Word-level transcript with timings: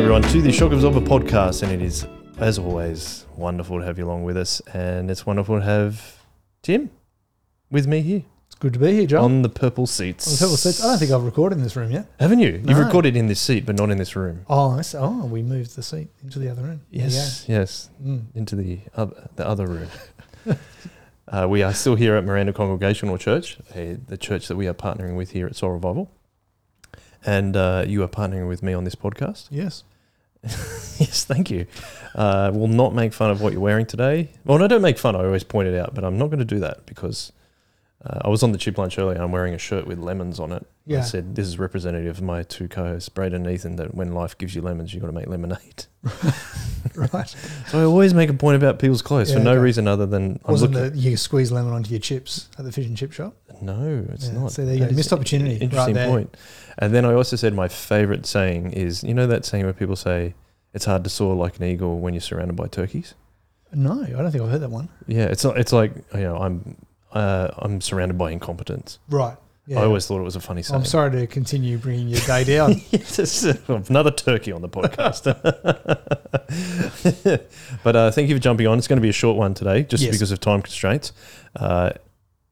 everyone, 0.00 0.22
to 0.22 0.40
the 0.40 0.50
Shock 0.50 0.72
Absorber 0.72 1.00
podcast. 1.00 1.62
And 1.62 1.70
it 1.70 1.82
is, 1.82 2.06
as 2.38 2.58
always, 2.58 3.26
wonderful 3.36 3.78
to 3.80 3.84
have 3.84 3.98
you 3.98 4.06
along 4.06 4.24
with 4.24 4.34
us. 4.34 4.60
And 4.72 5.10
it's 5.10 5.26
wonderful 5.26 5.58
to 5.58 5.62
have 5.62 6.22
Tim 6.62 6.88
with 7.70 7.86
me 7.86 8.00
here 8.00 8.22
It's 8.46 8.54
good 8.54 8.72
to 8.72 8.78
be 8.78 8.94
here, 8.94 9.06
Joel. 9.06 9.24
on 9.24 9.42
the 9.42 9.50
purple 9.50 9.86
seats. 9.86 10.26
On 10.26 10.32
the 10.32 10.38
purple 10.38 10.56
seats. 10.56 10.82
I 10.82 10.86
don't 10.86 10.98
think 10.98 11.10
I've 11.10 11.22
recorded 11.22 11.58
in 11.58 11.64
this 11.64 11.76
room 11.76 11.90
yet. 11.90 12.06
Haven't 12.18 12.38
you? 12.38 12.62
You've 12.66 12.78
recorded 12.78 13.14
in 13.14 13.26
this 13.26 13.42
seat, 13.42 13.66
but 13.66 13.76
not 13.76 13.90
in 13.90 13.98
this 13.98 14.16
room. 14.16 14.46
Oh, 14.48 14.70
I 14.70 14.80
see. 14.80 14.96
oh, 14.96 15.26
we 15.26 15.42
moved 15.42 15.76
the 15.76 15.82
seat 15.82 16.08
into 16.22 16.38
the 16.38 16.48
other 16.48 16.62
room. 16.62 16.80
Yes, 16.90 17.44
yes. 17.46 17.90
Mm. 18.02 18.24
into 18.34 18.56
the 18.56 18.80
other, 18.96 19.28
the 19.36 19.46
other 19.46 19.66
room. 19.66 19.88
uh, 21.28 21.46
we 21.46 21.62
are 21.62 21.74
still 21.74 21.96
here 21.96 22.16
at 22.16 22.24
Miranda 22.24 22.54
Congregational 22.54 23.18
Church, 23.18 23.58
uh, 23.74 23.96
the 24.06 24.16
church 24.18 24.48
that 24.48 24.56
we 24.56 24.66
are 24.66 24.72
partnering 24.72 25.14
with 25.14 25.32
here 25.32 25.46
at 25.46 25.56
Soul 25.56 25.72
Revival. 25.72 26.10
And 27.26 27.54
uh, 27.54 27.84
you 27.86 28.02
are 28.02 28.08
partnering 28.08 28.48
with 28.48 28.62
me 28.62 28.72
on 28.72 28.84
this 28.84 28.94
podcast. 28.94 29.48
Yes. 29.50 29.84
yes, 30.98 31.24
thank 31.24 31.50
you. 31.50 31.66
Uh, 32.14 32.50
will 32.54 32.68
not 32.68 32.94
make 32.94 33.12
fun 33.12 33.30
of 33.30 33.40
what 33.40 33.52
you're 33.52 33.62
wearing 33.62 33.86
today. 33.86 34.30
Well, 34.44 34.58
no, 34.58 34.68
don't 34.68 34.82
make 34.82 34.98
fun. 34.98 35.14
I 35.14 35.24
always 35.24 35.44
point 35.44 35.68
it 35.68 35.78
out, 35.78 35.94
but 35.94 36.04
I'm 36.04 36.18
not 36.18 36.26
going 36.26 36.38
to 36.38 36.44
do 36.44 36.60
that 36.60 36.86
because 36.86 37.32
uh, 38.04 38.20
I 38.24 38.28
was 38.28 38.42
on 38.42 38.52
the 38.52 38.58
chip 38.58 38.78
lunch 38.78 38.98
earlier. 38.98 39.20
I'm 39.20 39.32
wearing 39.32 39.54
a 39.54 39.58
shirt 39.58 39.86
with 39.86 39.98
lemons 39.98 40.40
on 40.40 40.52
it. 40.52 40.66
I 40.90 41.02
said 41.02 41.36
this 41.36 41.46
is 41.46 41.56
representative 41.56 42.18
of 42.18 42.22
my 42.22 42.42
two 42.42 42.66
co-hosts, 42.66 43.08
Braden 43.10 43.46
and 43.46 43.54
Ethan. 43.54 43.76
That 43.76 43.94
when 43.94 44.12
life 44.12 44.36
gives 44.36 44.56
you 44.56 44.62
lemons, 44.62 44.92
you 44.92 45.00
got 45.00 45.06
to 45.06 45.12
make 45.12 45.28
lemonade. 45.28 45.86
Right. 46.94 47.34
So 47.68 47.80
I 47.80 47.84
always 47.84 48.14
make 48.14 48.30
a 48.30 48.34
point 48.34 48.56
about 48.56 48.78
people's 48.78 49.02
clothes 49.02 49.32
for 49.32 49.38
no 49.38 49.52
okay. 49.52 49.60
reason 49.60 49.86
other 49.86 50.06
than 50.06 50.40
I'm 50.44 50.52
Wasn't 50.52 50.94
you 50.96 51.16
squeeze 51.16 51.52
lemon 51.52 51.72
onto 51.72 51.90
your 51.90 52.00
chips 52.00 52.48
at 52.58 52.64
the 52.64 52.72
fish 52.72 52.86
and 52.86 52.96
chip 52.96 53.12
shop? 53.12 53.34
No, 53.62 54.04
it's 54.12 54.28
Yeah, 54.28 54.34
not. 54.38 54.52
so 54.52 54.64
there 54.64 54.74
you 54.74 54.86
go. 54.86 54.92
Missed 54.94 55.12
opportunity 55.12 55.52
right 55.54 55.62
Interesting 55.62 55.94
there. 55.94 56.08
point. 56.08 56.36
And 56.78 56.94
then 56.94 57.04
I 57.04 57.12
also 57.14 57.36
said 57.36 57.54
my 57.54 57.68
favorite 57.68 58.26
saying 58.26 58.72
is 58.72 59.02
you 59.04 59.14
know 59.14 59.26
that 59.26 59.44
saying 59.44 59.64
where 59.64 59.72
people 59.72 59.96
say 59.96 60.34
it's 60.72 60.84
hard 60.84 61.04
to 61.04 61.10
soar 61.10 61.34
like 61.34 61.56
an 61.58 61.64
eagle 61.64 61.98
when 61.98 62.14
you're 62.14 62.20
surrounded 62.20 62.56
by 62.56 62.66
turkeys. 62.68 63.14
No, 63.72 64.02
I 64.02 64.08
don't 64.10 64.30
think 64.32 64.42
I've 64.42 64.50
heard 64.50 64.62
that 64.62 64.70
one. 64.70 64.88
Yeah, 65.06 65.24
it's 65.26 65.44
not. 65.44 65.58
It's 65.58 65.72
like 65.72 65.92
you 66.14 66.20
know, 66.20 66.36
I'm 66.38 66.76
uh, 67.12 67.48
I'm 67.58 67.80
surrounded 67.80 68.18
by 68.18 68.30
incompetence. 68.30 68.98
Right. 69.08 69.36
Yeah. 69.66 69.80
I 69.80 69.84
always 69.84 70.06
thought 70.06 70.18
it 70.18 70.22
was 70.24 70.34
a 70.34 70.40
funny 70.40 70.62
saying. 70.62 70.80
I'm 70.80 70.84
sorry 70.84 71.12
to 71.12 71.26
continue 71.28 71.78
bringing 71.78 72.08
your 72.08 72.20
day 72.22 72.42
down. 72.56 72.80
yes, 72.90 73.44
another 73.68 74.10
turkey 74.10 74.50
on 74.50 74.62
the 74.62 74.68
podcast. 74.68 75.26
but 77.84 77.96
uh, 77.96 78.10
thank 78.10 78.28
you 78.28 78.34
for 78.34 78.40
jumping 78.40 78.66
on. 78.66 78.78
It's 78.78 78.88
going 78.88 78.96
to 78.96 79.02
be 79.02 79.08
a 79.08 79.12
short 79.12 79.36
one 79.36 79.54
today, 79.54 79.84
just 79.84 80.02
Yes. 80.02 80.12
because 80.14 80.32
of 80.32 80.40
time 80.40 80.62
constraints. 80.62 81.12
Uh, 81.54 81.90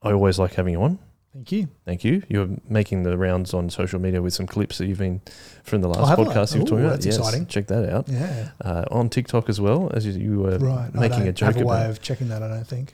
I 0.02 0.12
always 0.12 0.38
like 0.38 0.54
having 0.54 0.74
you 0.74 0.82
on. 0.82 0.98
Thank 1.38 1.52
you. 1.52 1.68
Thank 1.84 2.02
you. 2.02 2.22
You're 2.28 2.48
making 2.68 3.04
the 3.04 3.16
rounds 3.16 3.54
on 3.54 3.70
social 3.70 4.00
media 4.00 4.20
with 4.20 4.34
some 4.34 4.46
clips 4.48 4.78
that 4.78 4.86
you've 4.86 4.98
been 4.98 5.20
from 5.62 5.82
the 5.82 5.88
last 5.88 6.18
Oh, 6.18 6.24
podcast 6.24 6.52
you've 6.54 6.62
Ooh, 6.64 6.66
talked 6.66 6.80
about. 6.82 6.90
that's 7.00 7.06
exciting. 7.06 7.46
Check 7.46 7.68
that 7.68 7.88
out. 7.88 8.08
Yeah. 8.08 8.50
Uh, 8.60 8.84
on 8.90 9.08
TikTok 9.08 9.48
as 9.48 9.60
well, 9.60 9.88
as 9.94 10.04
you, 10.04 10.12
you 10.14 10.40
were 10.40 10.58
Right. 10.58 10.92
Making 10.92 11.28
a 11.28 11.32
joke 11.32 11.54
have 11.54 11.62
a 11.62 11.64
way 11.64 11.76
about. 11.76 11.90
of 11.90 12.02
checking 12.02 12.28
that, 12.30 12.42
I 12.42 12.48
don't 12.48 12.66
think. 12.66 12.92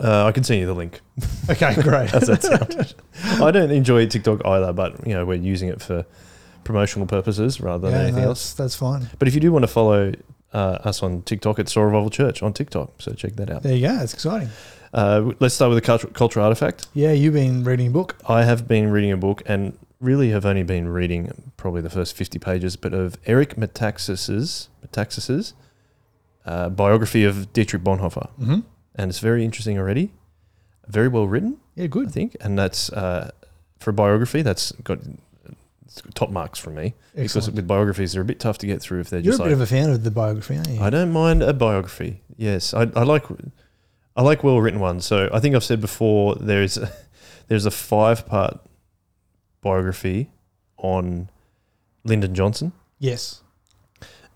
Uh, 0.00 0.24
I 0.26 0.32
can 0.32 0.42
send 0.42 0.58
you 0.60 0.66
the 0.66 0.74
link. 0.74 1.00
Okay, 1.50 1.74
great. 1.80 2.10
How's 2.12 2.26
that 2.26 2.42
sound? 2.42 2.94
I 3.42 3.50
don't 3.52 3.70
enjoy 3.70 4.06
TikTok 4.06 4.44
either, 4.44 4.72
but 4.72 5.06
you 5.06 5.14
know 5.14 5.24
we're 5.24 5.34
using 5.38 5.68
it 5.68 5.80
for 5.80 6.04
promotional 6.64 7.06
purposes 7.06 7.60
rather 7.60 7.88
than 7.90 7.98
yeah, 7.98 8.06
anything 8.08 8.24
else. 8.24 8.52
that's 8.54 8.74
fine. 8.74 9.08
But 9.20 9.28
if 9.28 9.34
you 9.34 9.40
do 9.40 9.50
want 9.52 9.62
to 9.62 9.68
follow 9.68 10.12
uh, 10.58 10.88
us 10.90 11.02
on 11.02 11.22
TikTok, 11.22 11.58
at 11.58 11.68
Soul 11.68 11.84
Revival 11.84 12.10
Church 12.10 12.42
on 12.42 12.52
TikTok, 12.52 12.88
so 13.04 13.12
check 13.12 13.32
that 13.36 13.48
out. 13.50 13.62
There 13.62 13.76
you 13.76 13.86
go. 13.88 13.94
It's 14.02 14.14
exciting. 14.14 14.50
Uh, 14.92 15.32
let's 15.40 15.54
start 15.54 15.68
with 15.70 15.78
the 15.82 15.86
culture, 15.86 16.08
culture 16.08 16.40
artifact. 16.40 16.86
Yeah, 16.94 17.12
you've 17.12 17.34
been 17.34 17.62
reading 17.64 17.88
a 17.88 17.90
book. 17.90 18.16
I 18.28 18.44
have 18.44 18.66
been 18.66 18.90
reading 18.90 19.12
a 19.12 19.16
book 19.16 19.42
and 19.46 19.76
really 20.00 20.30
have 20.30 20.46
only 20.46 20.62
been 20.64 20.88
reading 20.88 21.22
probably 21.56 21.82
the 21.82 21.90
first 21.90 22.16
fifty 22.16 22.38
pages, 22.38 22.76
but 22.76 22.92
of 22.94 23.16
Eric 23.26 23.56
Metaxas's 23.56 24.68
Metaxas's 24.84 25.52
uh, 26.46 26.68
biography 26.70 27.24
of 27.24 27.52
Dietrich 27.52 27.82
Bonhoeffer, 27.82 28.28
Mm-hmm. 28.40 28.60
and 28.94 29.10
it's 29.10 29.18
very 29.20 29.44
interesting 29.44 29.76
already, 29.78 30.12
very 30.86 31.08
well 31.08 31.26
written. 31.28 31.58
Yeah, 31.74 31.86
good. 31.88 32.08
I 32.08 32.10
think, 32.10 32.36
and 32.40 32.58
that's 32.58 32.90
uh, 32.92 33.30
for 33.78 33.90
a 33.90 33.92
biography. 33.92 34.42
That's 34.42 34.72
got 34.88 34.98
top 36.14 36.30
marks 36.30 36.58
from 36.58 36.74
me 36.74 36.94
because 37.14 37.50
with 37.50 37.66
biographies 37.66 38.12
they're 38.12 38.22
a 38.22 38.24
bit 38.24 38.38
tough 38.38 38.58
to 38.58 38.66
get 38.66 38.80
through 38.82 39.00
if 39.00 39.08
they're 39.10 39.20
You're 39.20 39.34
a 39.34 39.38
bit 39.38 39.44
like. 39.44 39.52
of 39.52 39.60
a 39.60 39.66
fan 39.66 39.90
of 39.90 40.04
the 40.04 40.10
biography, 40.10 40.56
aren't 40.56 40.68
you? 40.68 40.80
I 40.80 40.90
don't 40.90 41.12
mind 41.12 41.42
a 41.42 41.52
biography. 41.54 42.20
Yes, 42.36 42.74
I, 42.74 42.82
I 42.94 43.02
like 43.04 43.24
I 44.16 44.22
like 44.22 44.44
well 44.44 44.60
written 44.60 44.80
ones. 44.80 45.06
So 45.06 45.28
I 45.32 45.40
think 45.40 45.54
I've 45.54 45.64
said 45.64 45.80
before 45.80 46.34
there's 46.40 46.76
a, 46.76 46.92
there's 47.48 47.66
a 47.66 47.70
five 47.70 48.26
part 48.26 48.60
biography 49.60 50.30
on 50.76 51.28
Lyndon 52.04 52.34
Johnson, 52.34 52.72
yes. 52.98 53.42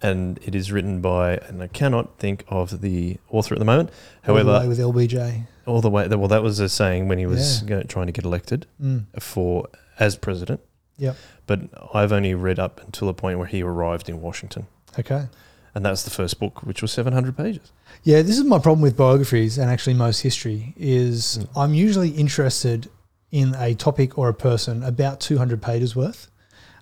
and 0.02 0.38
it 0.42 0.54
is 0.54 0.72
written 0.72 1.00
by 1.00 1.36
and 1.36 1.62
I 1.62 1.68
cannot 1.68 2.18
think 2.18 2.44
of 2.48 2.80
the 2.80 3.18
author 3.28 3.54
at 3.54 3.58
the 3.58 3.64
moment. 3.64 3.90
All 4.26 4.34
the 4.34 4.42
However, 4.44 4.60
way 4.60 4.68
with 4.68 4.78
LBJ. 4.78 5.46
all 5.66 5.80
the 5.80 5.90
way 5.90 6.08
well 6.08 6.28
that 6.28 6.42
was 6.42 6.58
a 6.60 6.68
saying 6.68 7.08
when 7.08 7.18
he 7.18 7.26
was 7.26 7.62
Yeah. 7.62 7.68
going, 7.68 7.86
trying 7.86 8.06
to 8.06 8.12
get 8.12 8.24
elected. 8.24 8.66
Mm. 8.82 9.04
for 9.20 9.68
as 9.98 10.16
president. 10.16 10.60
Yep. 10.98 11.16
But 11.46 11.60
I've 11.94 12.12
only 12.12 12.34
read 12.34 12.58
up 12.58 12.80
until 12.84 13.08
the 13.08 13.14
point 13.14 13.38
where 13.38 13.46
he 13.46 13.62
arrived 13.62 14.08
in 14.08 14.20
Washington, 14.20 14.66
Okay. 14.98 15.26
and 15.74 15.84
that's 15.84 16.02
the 16.02 16.10
first 16.10 16.38
book, 16.38 16.62
which 16.62 16.82
was 16.82 16.92
700 16.92 17.36
pages. 17.36 17.72
Yeah, 18.04 18.22
this 18.22 18.38
is 18.38 18.44
my 18.44 18.58
problem 18.58 18.80
with 18.82 18.96
biographies 18.96 19.58
and 19.58 19.70
actually 19.70 19.94
most 19.94 20.20
history 20.20 20.74
is 20.76 21.38
Mm. 21.38 21.48
I'm 21.56 21.74
usually 21.74 22.10
interested 22.10 22.88
in 23.30 23.54
a 23.58 23.74
topic 23.74 24.18
or 24.18 24.28
a 24.28 24.34
person 24.34 24.82
about 24.82 25.20
200 25.20 25.62
pages 25.62 25.96
worth. 25.96 26.28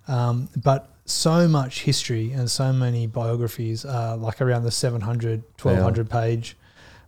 Um, 0.08 0.48
but 0.56 0.88
so 1.04 1.46
much 1.48 1.82
history 1.82 2.32
and 2.32 2.50
so 2.50 2.72
many 2.72 3.06
biographies 3.06 3.84
are 3.84 4.16
like 4.16 4.40
around 4.40 4.64
the 4.64 4.70
700, 4.70 5.42
1200 5.60 6.10
page 6.10 6.56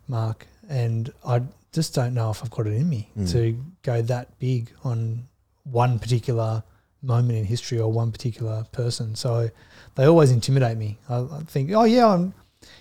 mark. 0.07 0.47
And 0.69 1.11
I 1.25 1.41
just 1.73 1.93
don't 1.93 2.13
know 2.13 2.29
if 2.29 2.41
I've 2.43 2.49
got 2.51 2.67
it 2.67 2.73
in 2.73 2.87
me 2.89 3.09
Mm. 3.17 3.31
to 3.31 3.63
go 3.81 4.01
that 4.03 4.37
big 4.39 4.71
on 4.83 5.27
one 5.63 5.99
particular 5.99 6.63
moment 7.03 7.37
in 7.37 7.45
history 7.45 7.79
or 7.79 7.91
one 7.91 8.11
particular 8.11 8.65
person. 8.71 9.13
So 9.15 9.49
they 9.95 10.05
always 10.05 10.31
intimidate 10.31 10.77
me. 10.77 10.97
I, 11.09 11.17
I 11.19 11.41
think, 11.47 11.71
oh 11.73 11.83
yeah, 11.83 12.07
I'm, 12.07 12.33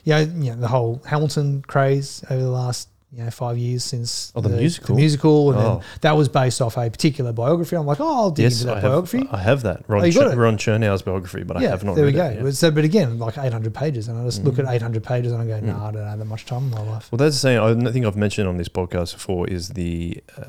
yeah, 0.05 0.21
you 0.21 0.51
know, 0.53 0.57
the 0.57 0.69
whole 0.69 1.03
Hamilton 1.07 1.63
craze 1.67 2.25
over 2.31 2.41
the 2.41 2.49
last 2.51 2.89
you 3.15 3.23
know 3.23 3.31
five 3.31 3.59
years 3.59 3.85
since 3.85 4.33
Oh, 4.35 4.41
the 4.41 4.49
musical? 4.49 4.95
the 4.95 5.01
musical, 5.03 5.51
and 5.53 5.59
Oh. 5.61 5.63
then 5.77 5.81
that 6.01 6.17
was 6.17 6.29
based 6.31 6.63
off 6.63 6.79
a 6.79 6.89
particular 6.89 7.31
biography. 7.33 7.77
I'm 7.77 7.85
like, 7.85 8.01
oh, 8.01 8.07
I'll 8.11 8.31
dig 8.31 8.47
into 8.47 8.65
that 8.65 8.79
I 8.79 8.81
biography. 8.81 9.19
have, 9.19 9.35
I 9.35 9.39
have 9.43 9.63
that. 9.65 9.85
Ron, 9.87 10.01
Oh, 10.01 10.05
you 10.07 10.13
Ch-? 10.13 10.35
Ron 10.35 10.57
Chernow's 10.57 11.03
biography, 11.03 11.43
but 11.43 11.59
I 11.59 11.63
have 11.65 11.85
not 11.85 11.95
there 11.97 12.07
we 12.07 12.13
go. 12.13 12.25
it. 12.25 12.43
yeah. 12.43 12.51
So, 12.53 12.71
but 12.71 12.85
again, 12.85 13.19
like 13.19 13.37
800 13.37 13.75
pages, 13.75 14.09
and 14.09 14.19
I 14.19 14.25
just 14.25 14.43
look 14.45 14.55
Mm. 14.55 14.67
at 14.67 14.75
800 14.77 15.03
pages 15.05 15.33
and 15.33 15.43
I 15.43 15.47
go, 15.47 15.61
no, 15.61 15.75
Mm. 15.75 15.83
I 15.83 15.91
don't 15.91 16.07
have 16.07 16.19
that 16.21 16.25
much 16.25 16.47
time 16.47 16.63
in 16.65 16.71
my 16.71 16.81
life. 16.91 17.13
Well, 17.13 17.19
that's 17.19 17.35
the 17.37 17.41
saying 17.41 17.59
I 17.59 17.91
think 17.93 18.07
I've 18.07 18.17
mentioned 18.17 18.49
on 18.49 18.57
this 18.57 18.71
podcast 18.71 19.13
before 19.13 19.47
is 19.47 19.69
the 19.71 20.23
uh, 20.39 20.45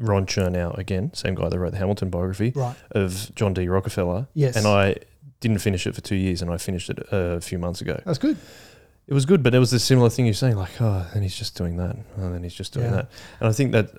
Ron 0.00 0.26
Chernow, 0.26 0.76
again, 0.76 1.12
same 1.14 1.34
guy 1.36 1.48
that 1.48 1.58
wrote 1.58 1.72
the 1.72 1.78
Hamilton 1.78 2.10
biography 2.10 2.52
Right? 2.56 2.74
of 2.92 3.30
John 3.36 3.54
D. 3.54 3.68
Rockefeller. 3.68 4.26
Yes. 4.34 4.56
And 4.56 4.66
I 4.66 4.96
didn't 5.40 5.58
finish 5.58 5.86
it 5.86 5.94
for 5.94 6.00
two 6.00 6.16
years, 6.16 6.42
and 6.42 6.50
I 6.50 6.56
finished 6.56 6.90
it 6.90 6.98
a 7.12 7.40
few 7.40 7.58
months 7.58 7.80
ago. 7.80 8.00
That's 8.04 8.18
good. 8.18 8.36
it 9.06 9.14
was 9.14 9.24
good, 9.26 9.42
but 9.42 9.54
it 9.54 9.58
was 9.58 9.72
a 9.72 9.78
similar 9.78 10.08
thing 10.10 10.24
you're 10.24 10.34
saying, 10.34 10.56
like, 10.56 10.80
oh, 10.80 11.06
and 11.14 11.22
he's 11.22 11.34
just 11.36 11.56
doing 11.56 11.76
that, 11.76 11.96
and 12.16 12.34
then 12.34 12.42
he's 12.42 12.54
just 12.54 12.72
doing 12.72 12.86
Yeah. 12.86 12.92
that. 12.92 13.10
And 13.40 13.48
I 13.48 13.52
think 13.52 13.72
that 13.72 13.90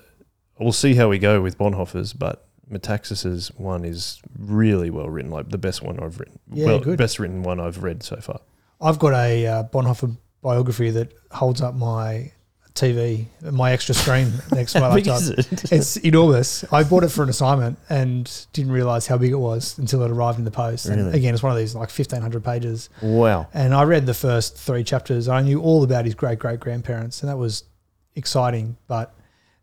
we'll 0.58 0.72
see 0.72 0.94
how 0.94 1.08
we 1.08 1.18
go 1.18 1.40
with 1.40 1.56
Bonhoeffer's, 1.58 2.12
but 2.12 2.46
Metaxas's 2.70 3.48
one 3.58 3.84
is 3.84 4.20
really 4.38 4.90
well 4.90 5.08
written, 5.10 5.30
like 5.30 5.50
the 5.50 5.58
best 5.58 5.82
one 5.82 6.00
I've 6.00 6.18
written. 6.18 6.38
Yeah, 6.52 6.66
well, 6.66 6.78
good. 6.80 6.96
best 6.98 7.18
written 7.18 7.42
one 7.42 7.60
I've 7.60 7.82
read 7.82 8.02
so 8.02 8.16
far. 8.16 8.40
I've 8.80 8.98
got 8.98 9.12
a 9.14 9.46
uh, 9.46 9.64
Bonhoeffer 9.64 10.16
biography 10.40 10.90
that 10.90 11.12
holds 11.30 11.60
up 11.60 11.74
my 11.74 12.32
TV, 12.74 13.26
my 13.52 13.72
extra 13.72 13.94
screen 13.94 14.32
next 14.52 14.72
to 14.72 14.80
my 14.80 14.88
laptop. 14.88 15.20
it? 15.22 15.70
It's 15.72 15.96
enormous. 15.98 16.64
I 16.72 16.84
bought 16.84 17.04
it 17.04 17.08
for 17.10 17.22
an 17.22 17.28
assignment 17.28 17.78
and 17.90 18.30
didn't 18.52 18.72
realize 18.72 19.06
how 19.06 19.18
big 19.18 19.30
it 19.32 19.36
was 19.38 19.76
until 19.78 20.02
it 20.02 20.10
arrived 20.10 20.38
in 20.38 20.44
the 20.44 20.50
post. 20.50 20.86
And 20.86 21.04
Really? 21.04 21.18
again, 21.18 21.34
it's 21.34 21.42
one 21.42 21.52
of 21.52 21.58
these 21.58 21.74
like 21.74 21.90
1500 21.90 22.42
pages. 22.42 22.88
wow. 23.02 23.46
And 23.52 23.74
I 23.74 23.82
read 23.84 24.06
the 24.06 24.14
first 24.14 24.56
three 24.56 24.84
chapters. 24.84 25.28
I 25.28 25.42
knew 25.42 25.60
all 25.60 25.82
about 25.84 26.04
his 26.06 26.14
great 26.14 26.38
great 26.38 26.60
grandparents, 26.60 27.22
and 27.22 27.28
that 27.30 27.36
was 27.36 27.64
exciting. 28.16 28.76
But 28.88 29.14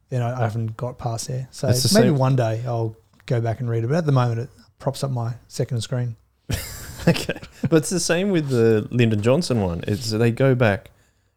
then 0.10 0.22
I, 0.22 0.38
I 0.38 0.42
haven't 0.42 0.78
got 0.78 0.98
past 0.98 1.28
there. 1.28 1.48
So 1.52 1.68
That's 1.68 1.94
maybe 1.94 2.08
same- 2.10 2.18
one 2.18 2.36
day 2.36 2.64
I'll 2.66 2.96
go 3.26 3.42
back 3.42 3.60
and 3.60 3.70
read 3.70 3.84
it. 3.84 3.88
But 3.88 3.96
at 3.98 4.06
the 4.06 4.12
moment, 4.12 4.40
it 4.42 4.50
props 4.78 5.04
up 5.04 5.12
my 5.12 5.34
second 5.48 5.82
screen. 5.82 6.16
okay. 7.08 7.40
But 7.70 7.78
it's 7.78 7.90
the 7.90 8.00
same 8.00 8.30
with 8.30 8.50
the 8.50 8.88
Lyndon 8.92 9.22
Johnson 9.22 9.62
one. 9.62 9.84
It's 9.88 10.12
they 10.12 10.32
go 10.32 10.56
back 10.56 10.92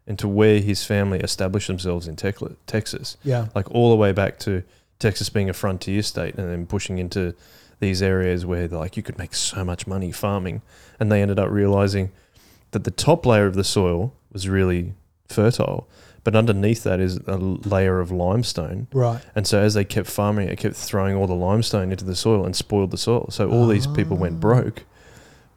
into 0.07 0.27
where 0.29 0.59
his 0.61 0.85
family 0.85 1.21
established 1.21 1.69
themselves 1.69 2.09
in 2.09 2.17
Texas, 2.17 3.17
Yeah, 3.23 3.49
like 3.55 3.71
all 3.71 3.91
the 3.91 3.97
way 3.97 4.13
back 4.13 4.39
to 4.41 4.63
Texas 4.99 5.29
being 5.29 5.49
a 5.49 5.53
frontier 5.53 6.03
state 6.03 6.35
and 6.37 6.49
then 6.51 6.67
pushing 6.67 6.99
into 6.99 7.35
these 7.81 8.01
areas 8.03 8.47
where 8.47 8.69
like 8.69 8.97
you 8.97 9.03
could 9.03 9.19
make 9.19 9.35
so 9.35 9.65
much 9.65 9.87
money 9.87 10.13
farming 10.13 10.63
and 11.01 11.11
they 11.11 11.21
ended 11.23 11.39
up 11.39 11.51
realizing 11.51 12.11
that 12.71 12.85
the 12.85 12.91
top 12.93 13.27
layer 13.27 13.47
of 13.47 13.55
the 13.55 13.65
soil 13.65 14.13
was 14.33 14.49
really 14.49 14.95
fertile 15.29 15.89
but 16.25 16.37
underneath 16.37 16.85
that 16.85 17.01
is 17.01 17.17
a 17.27 17.37
layer 17.37 17.99
of 17.99 18.13
limestone 18.13 18.87
right. 18.93 19.21
and 19.35 19.49
so 19.49 19.59
as 19.61 19.75
they 19.75 19.85
kept 19.85 20.07
farming 20.09 20.49
it 20.49 20.57
kept 20.61 20.77
throwing 20.77 21.17
all 21.17 21.27
the 21.27 21.35
limestone 21.35 21.91
into 21.91 22.05
the 22.05 22.15
soil 22.15 22.45
and 22.47 22.55
spoiled 22.55 22.93
the 22.93 22.97
soil 22.97 23.27
so 23.31 23.51
all 23.51 23.67
these 23.67 23.89
people 23.89 24.17
went 24.17 24.37
Ah. 24.37 24.39
broke 24.39 24.85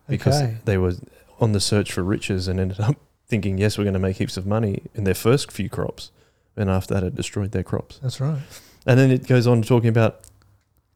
because 0.07 0.41
Okay. 0.41 0.57
they 0.65 0.77
were 0.79 0.93
on 1.39 1.51
the 1.51 1.59
search 1.59 1.91
for 1.91 2.01
riches 2.03 2.47
and 2.47 2.59
ended 2.59 2.79
up 2.79 2.95
thinking, 3.27 3.57
yes, 3.57 3.77
we're 3.77 3.83
going 3.83 3.93
to 3.93 3.99
make 3.99 4.17
heaps 4.17 4.37
of 4.37 4.45
money 4.45 4.83
in 4.93 5.03
their 5.03 5.13
first 5.13 5.51
few 5.51 5.69
crops. 5.69 6.11
And 6.55 6.69
after 6.69 6.93
that, 6.93 7.03
it 7.03 7.15
destroyed 7.15 7.51
their 7.51 7.63
crops. 7.63 7.99
That's 7.99 8.21
right. 8.21 8.39
And 8.85 8.99
then 8.99 9.11
it 9.11 9.27
goes 9.27 9.47
on 9.47 9.61
talking 9.61 9.89
about 9.89 10.21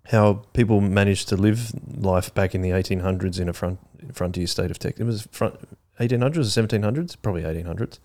how 0.08 0.46
people 0.54 0.82
managed 0.82 1.28
to 1.30 1.36
live 1.36 1.72
life 1.98 2.34
back 2.34 2.56
in 2.56 2.62
the 2.62 2.70
1800s 2.70 3.40
in 3.40 3.50
a 3.50 3.54
front, 3.54 3.80
frontier 4.14 4.48
state 4.48 4.72
of 4.72 4.80
Texas. 4.80 5.02
It 5.02 5.06
was 5.06 5.28
front 5.32 5.56
1800s 6.00 6.38
or 6.38 6.64
1700s, 6.64 7.18
probably 7.22 7.42
1800s, 7.44 8.00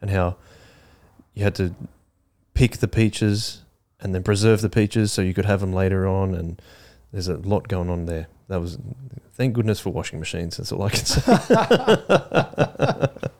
and 0.00 0.10
how 0.10 0.36
you 1.34 1.44
had 1.44 1.54
to 1.56 1.74
pick 2.54 2.78
the 2.78 2.88
peaches 2.88 3.62
and 4.00 4.14
then 4.14 4.22
preserve 4.22 4.62
the 4.62 4.70
peaches 4.70 5.12
so 5.12 5.20
you 5.22 5.34
could 5.34 5.44
have 5.44 5.60
them 5.60 5.72
later 5.72 6.06
on. 6.06 6.34
And 6.34 6.60
there's 7.12 7.28
a 7.28 7.36
lot 7.36 7.68
going 7.68 7.90
on 7.90 8.06
there. 8.06 8.28
That 8.48 8.60
was 8.60 8.78
thank 9.34 9.54
goodness 9.54 9.80
for 9.80 9.90
washing 9.90 10.18
machines. 10.18 10.56
That's 10.56 10.72
all 10.72 10.82
I 10.82 10.90
can 10.90 11.04
say. 11.04 11.22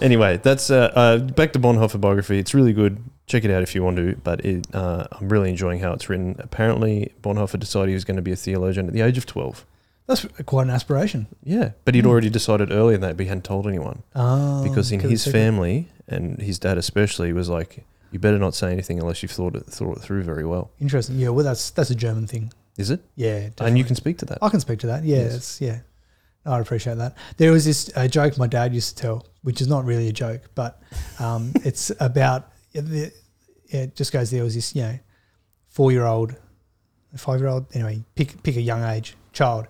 anyway, 0.00 0.38
that's 0.42 0.70
uh, 0.70 0.92
uh, 0.94 1.18
back 1.18 1.52
to 1.54 1.58
Bonhoeffer 1.58 2.00
biography. 2.00 2.38
It's 2.38 2.54
really 2.54 2.72
good. 2.72 3.02
Check 3.26 3.44
it 3.44 3.50
out 3.50 3.62
if 3.62 3.74
you 3.74 3.82
want 3.82 3.96
to. 3.96 4.16
But 4.22 4.44
it, 4.44 4.66
uh, 4.74 5.06
I'm 5.12 5.28
really 5.28 5.50
enjoying 5.50 5.80
how 5.80 5.92
it's 5.92 6.08
written. 6.08 6.36
Apparently, 6.38 7.12
Bonhoeffer 7.22 7.58
decided 7.58 7.88
he 7.88 7.94
was 7.94 8.04
going 8.04 8.16
to 8.16 8.22
be 8.22 8.32
a 8.32 8.36
theologian 8.36 8.86
at 8.86 8.92
the 8.92 9.00
age 9.00 9.16
of 9.18 9.26
12. 9.26 9.64
That's 10.06 10.26
quite 10.44 10.64
an 10.64 10.70
aspiration. 10.70 11.28
Yeah, 11.42 11.70
but 11.86 11.94
he'd 11.94 12.04
Hmm. 12.04 12.10
already 12.10 12.28
decided 12.28 12.70
earlier 12.70 12.98
that, 12.98 13.16
but 13.16 13.22
he 13.24 13.28
hadn't 13.28 13.44
told 13.44 13.66
anyone 13.66 14.02
Oh, 14.14 14.62
because 14.62 14.92
in 14.92 15.00
his 15.00 15.26
family 15.26 15.88
and 16.06 16.38
his 16.42 16.58
dad 16.58 16.76
especially 16.76 17.32
was 17.32 17.48
like, 17.48 17.86
"You 18.12 18.18
better 18.18 18.38
not 18.38 18.54
say 18.54 18.70
anything 18.70 19.00
unless 19.00 19.22
you've 19.22 19.32
thought 19.32 19.56
it 19.56 19.64
thought 19.64 19.96
it 19.96 20.00
through 20.02 20.24
very 20.24 20.44
well." 20.44 20.70
Interesting. 20.78 21.16
Yeah, 21.18 21.30
well, 21.30 21.42
that's 21.44 21.70
that's 21.70 21.88
a 21.88 21.94
German 21.94 22.26
thing. 22.26 22.52
Is 22.76 22.90
it? 22.90 23.00
Yeah, 23.16 23.48
And 23.60 23.78
you 23.78 23.84
can 23.84 23.96
speak 23.96 24.18
to 24.18 24.26
that. 24.26 24.38
I 24.42 24.50
can 24.50 24.60
speak 24.60 24.80
to 24.80 24.86
that. 24.88 25.04
Yeah, 25.04 25.16
Yes. 25.22 25.34
it's, 25.36 25.60
yeah. 25.62 25.78
I'd 26.46 26.60
appreciate 26.60 26.98
that. 26.98 27.16
There 27.38 27.52
was 27.52 27.64
this 27.64 27.90
uh, 27.96 28.06
joke 28.08 28.36
my 28.38 28.46
dad 28.46 28.74
used 28.74 28.96
to 28.96 29.02
tell, 29.02 29.26
which 29.42 29.60
is 29.60 29.68
not 29.68 29.84
really 29.84 30.08
a 30.08 30.12
joke, 30.12 30.42
but 30.54 30.80
um, 31.18 31.52
it's 31.64 31.90
about 32.00 32.50
the, 32.72 33.12
it 33.68 33.96
just 33.96 34.12
goes 34.12 34.30
there 34.30 34.44
was 34.44 34.54
this 34.54 34.74
you 34.74 34.82
know 34.82 34.98
four 35.68 35.90
year 35.92 36.04
old, 36.04 36.36
five 37.16 37.40
year 37.40 37.48
old 37.48 37.66
anyway 37.74 38.04
pick 38.14 38.42
pick 38.42 38.56
a 38.56 38.60
young 38.60 38.82
age 38.84 39.16
child 39.32 39.66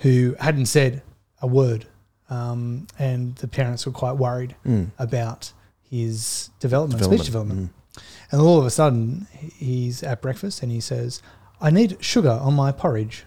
who 0.00 0.34
hadn't 0.40 0.66
said 0.66 1.02
a 1.42 1.46
word, 1.46 1.86
um, 2.30 2.86
and 2.98 3.36
the 3.36 3.48
parents 3.48 3.84
were 3.86 3.92
quite 3.92 4.12
worried 4.16 4.56
Mm. 4.66 4.90
about 4.98 5.52
his 5.90 6.50
development, 6.58 7.04
speech 7.04 7.24
development. 7.24 7.70
Mm. 7.70 8.02
And 8.32 8.40
all 8.40 8.58
of 8.58 8.66
a 8.66 8.70
sudden, 8.70 9.28
he's 9.30 10.02
at 10.02 10.20
breakfast 10.20 10.62
and 10.62 10.72
he 10.72 10.80
says, 10.80 11.22
I 11.60 11.70
need 11.70 12.02
sugar 12.02 12.30
on 12.32 12.54
my 12.54 12.72
porridge. 12.72 13.24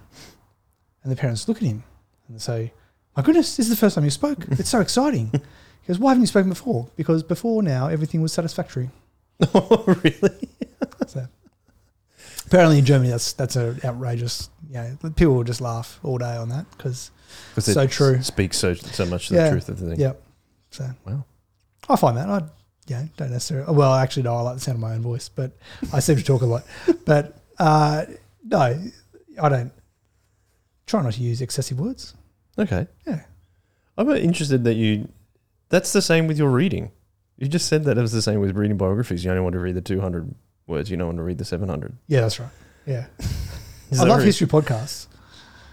And 1.02 1.12
the 1.12 1.16
parents 1.16 1.48
look 1.48 1.58
at 1.58 1.64
him 1.64 1.84
and 2.28 2.36
they 2.36 2.40
say, 2.42 2.74
My 3.18 3.24
goodness, 3.24 3.58
this 3.58 3.66
is 3.66 3.69
the 3.72 3.75
first 3.75 3.96
time 3.96 4.04
you 4.06 4.12
spoke. 4.12 4.46
It's 4.52 4.69
so 4.69 4.80
exciting. 4.80 5.31
He 5.34 5.88
goes, 5.88 6.00
Why 6.00 6.12
haven't 6.12 6.22
you 6.22 6.28
spoken 6.28 6.50
before? 6.50 6.88
Because 6.96 7.24
before 7.24 7.64
now, 7.64 7.88
everything 7.88 8.22
was 8.22 8.31
satisfactory. 8.31 8.90
Oh, 9.54 9.84
really? 10.04 10.50
So 11.08 11.25
apparently 12.48 12.80
in 12.80 12.86
Germany, 12.86 13.10
that's 13.10 13.34
that's 13.34 13.56
an 13.56 13.80
outrageous, 13.84 14.50
you 14.69 14.75
know, 14.75 14.98
people 15.16 15.36
will 15.36 15.44
just 15.44 15.62
laugh 15.62 16.00
all 16.04 16.18
day 16.18 16.36
on 16.36 16.50
that 16.50 16.66
because 16.72 17.12
it's 17.56 17.72
So 17.74 17.81
it 17.81 17.92
true. 17.92 18.22
Speaks 18.22 18.58
so 18.58 18.74
so 18.74 19.06
much 19.06 19.28
to 19.30 19.36
Yeah. 19.36 19.46
the 19.46 19.50
truth 19.52 19.69
of 19.69 19.80
the 19.80 19.90
thing. 19.92 20.00
yeah. 20.00 20.14
So 20.72 20.90
Wow. 21.06 21.24
I 21.90 21.96
find 21.96 22.18
that 22.18 22.30
I, 22.30 22.42
yeah, 22.88 23.06
don't 23.16 23.31
necessarily. 23.31 23.74
Well, 23.74 23.94
actually, 23.94 24.24
no, 24.24 24.36
I 24.36 24.42
like 24.42 24.56
the 24.56 24.62
sound 24.62 24.75
of 24.75 24.81
my 24.81 24.94
own 24.96 25.02
voice, 25.02 25.30
but 25.30 25.52
I 25.94 26.00
seem 26.02 26.18
to 26.18 26.24
talk 26.24 26.42
a 26.42 26.46
lot. 26.46 26.64
But 27.06 27.38
uh, 27.58 28.06
no, 28.44 28.60
I 29.42 29.50
don't. 29.50 29.72
Try 30.86 31.02
not 31.04 31.14
to 31.14 31.22
use 31.22 31.42
excessive 31.42 31.80
words. 31.80 32.14
Okay. 32.57 32.88
Yeah. 33.06 33.21
I'm 33.98 34.09
interested 34.12 34.63
that 34.65 34.75
you. 34.75 35.07
That's 35.69 35.92
the 35.94 36.01
same 36.01 36.27
with 36.27 36.38
your 36.38 36.50
reading. 36.50 36.92
You 37.38 37.48
just 37.48 37.68
said 37.68 37.83
that 37.86 37.98
it 37.98 38.01
was 38.01 38.12
the 38.12 38.21
same 38.21 38.39
with 38.39 38.56
reading 38.56 38.77
biographies. 38.77 39.24
You 39.24 39.31
only 39.31 39.42
want 39.44 39.54
to 39.54 39.59
read 39.59 39.75
the 39.75 39.81
200 39.81 40.33
words. 40.65 40.89
You 40.89 40.98
don't 40.98 41.07
want 41.07 41.18
to 41.18 41.24
read 41.24 41.38
the 41.38 41.45
700. 41.45 41.95
Yeah, 42.07 42.21
that's 42.21 42.39
right. 42.39 42.50
Yeah, 42.86 43.06
I 44.00 44.04
love 44.06 44.24
history 44.24 44.48
podcasts. 44.48 45.07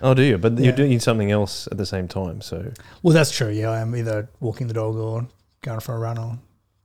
Oh, 0.02 0.12
do 0.14 0.22
you? 0.22 0.36
But 0.36 0.58
Yeah. 0.58 0.64
you're 0.64 0.72
doing 0.76 0.98
something 1.00 1.31
else 1.31 1.69
at 1.70 1.78
the 1.78 1.86
same 1.86 2.08
time. 2.08 2.40
So 2.40 2.72
Well, 3.02 3.14
that's 3.14 3.31
true. 3.31 3.48
Yeah, 3.48 3.70
I'm 3.70 3.94
either 3.96 4.28
walking 4.40 4.66
the 4.66 4.75
dog 4.75 4.96
or 4.96 5.26
going 5.62 5.81
for 5.81 5.94
a 5.94 5.98
run 5.98 6.19
or 6.19 6.38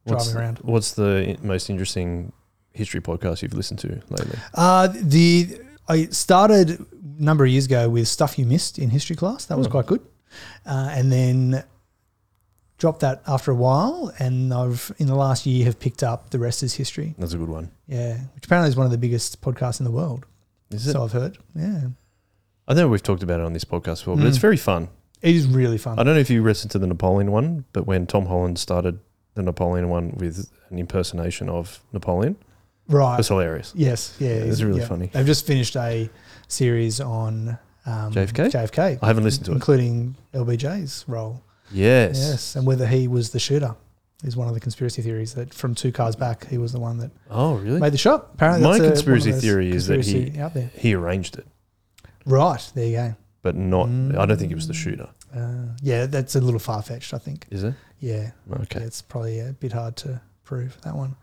what's, 0.03 0.25
driving 0.31 0.41
around. 0.41 0.57
what's 0.59 0.91
the 0.93 1.37
most 1.41 1.69
interesting 1.69 2.31
history 2.73 3.01
podcast 3.01 3.41
you've 3.41 3.53
listened 3.55 3.79
to 3.79 3.87
lately? 4.09 4.37
Uh, 4.53 4.87
the 4.93 5.59
I 5.89 6.05
started 6.05 6.85
number 7.19 7.43
of 7.45 7.51
years 7.51 7.65
ago 7.65 7.89
with 7.89 8.07
stuff 8.07 8.39
you 8.39 8.45
missed 8.45 8.79
in 8.79 8.89
history 8.89 9.15
class. 9.15 9.45
That 9.45 9.57
was 9.57 9.67
Hmm. 9.67 9.71
quite 9.71 9.85
good, 9.87 10.01
uh, 10.65 10.89
and 10.91 11.11
then 11.11 11.63
dropped 12.77 13.01
that 13.01 13.21
after 13.27 13.51
a 13.51 13.55
while. 13.55 14.11
And 14.19 14.53
I've 14.53 14.91
in 14.97 15.07
the 15.07 15.15
last 15.15 15.45
year 15.45 15.65
have 15.65 15.79
picked 15.79 16.01
up 16.03 16.29
the 16.29 16.39
rest 16.39 16.63
is 16.63 16.73
history. 16.75 17.15
That's 17.17 17.33
a 17.33 17.37
good 17.37 17.49
one. 17.49 17.71
Yeah, 17.87 18.17
which 18.35 18.45
apparently 18.45 18.69
is 18.69 18.75
one 18.75 18.85
of 18.85 18.91
the 18.91 18.97
biggest 18.97 19.41
podcasts 19.41 19.79
in 19.79 19.83
the 19.85 19.91
world. 19.91 20.25
Is 20.71 20.87
it? 20.87 20.93
So 20.93 21.03
I've 21.03 21.11
heard. 21.11 21.37
Yeah, 21.55 21.87
I 22.67 22.73
know 22.73 22.87
we've 22.87 23.03
talked 23.03 23.23
about 23.23 23.39
it 23.39 23.45
on 23.45 23.53
this 23.53 23.65
podcast 23.65 23.99
before, 23.99 24.15
but 24.17 24.25
it's 24.27 24.37
Mm. 24.37 24.41
very 24.41 24.57
fun. 24.57 24.87
it 25.21 25.35
is 25.35 25.47
really 25.47 25.77
fun. 25.77 25.99
I 25.99 26.03
don't 26.03 26.13
know 26.13 26.19
if 26.21 26.29
you 26.29 26.41
listened 26.41 26.71
to 26.71 26.79
the 26.79 26.87
Napoleon 26.87 27.29
one, 27.31 27.65
but 27.73 27.85
when 27.85 28.07
Tom 28.07 28.27
Holland 28.27 28.57
started 28.57 28.99
the 29.35 29.41
Napoleon 29.41 29.89
one 29.89 30.13
with 30.17 30.49
an 30.69 30.79
impersonation 30.79 31.49
of 31.49 31.83
Napoleon, 31.91 32.37
Right. 32.89 33.17
was 33.17 33.27
hilarious. 33.27 33.71
Yes. 33.75 34.15
Yeah. 34.19 34.29
It 34.29 34.47
was 34.47 34.63
really 34.63 34.81
funny. 34.81 35.07
They've 35.13 35.25
just 35.25 35.45
finished 35.47 35.75
a 35.77 36.09
series 36.47 36.99
on 36.99 37.57
um, 37.85 38.11
JFK? 38.13 38.51
JFK. 38.51 38.99
I 39.01 39.07
haven't 39.07 39.23
listened 39.23 39.45
to 39.45 39.51
it. 39.51 39.55
including 39.55 40.15
LBJ's 40.33 41.05
role. 41.07 41.43
Yes. 41.71 42.17
Yes, 42.17 42.55
and 42.55 42.65
whether 42.65 42.87
he 42.87 43.07
was 43.07 43.29
the 43.29 43.39
shooter 43.39 43.75
is 44.23 44.35
one 44.35 44.47
of 44.47 44.53
the 44.55 44.59
conspiracy 44.59 45.01
theories 45.01 45.35
that 45.35 45.53
from 45.53 45.75
two 45.75 45.91
cars 45.91 46.15
back 46.15 46.47
he 46.47 46.57
was 46.57 46.71
the 46.73 46.79
one 46.79 46.97
that 46.97 47.11
Oh, 47.29 47.55
really? 47.55 47.79
made 47.79 47.93
the 47.93 47.97
shot. 47.97 48.31
Apparently, 48.33 48.67
My 48.67 48.79
conspiracy 48.79 49.31
theory 49.31 49.71
is 49.71 49.85
that 49.87 50.03
he-. 50.03 50.33
He 50.79 50.93
arranged 50.95 51.37
it, 51.37 51.45
Right 52.25 52.71
there 52.75 52.85
you 52.85 52.95
go. 52.97 53.15
but 53.43 53.55
not. 53.55 53.87
I 54.17 54.25
don't 54.25 54.37
think 54.37 54.49
he 54.49 54.55
was 54.55 54.67
the 54.67 54.73
Mm. 54.73 54.83
shooter. 54.83 55.09
Uh, 55.35 55.75
yeah, 55.81 56.05
that's 56.07 56.35
a 56.35 56.41
little 56.41 56.59
far 56.59 56.81
fetched. 56.81 57.13
I 57.13 57.17
think. 57.19 57.45
Is 57.51 57.63
it? 57.63 57.75
Yeah, 57.99 58.31
Okay. 58.51 58.79
yeah, 58.79 58.85
it's 58.87 59.01
probably 59.01 59.39
a 59.39 59.53
bit 59.53 59.71
hard 59.73 59.95
to 59.97 60.21
prove 60.43 60.77
that 60.81 60.95
one. 60.95 61.15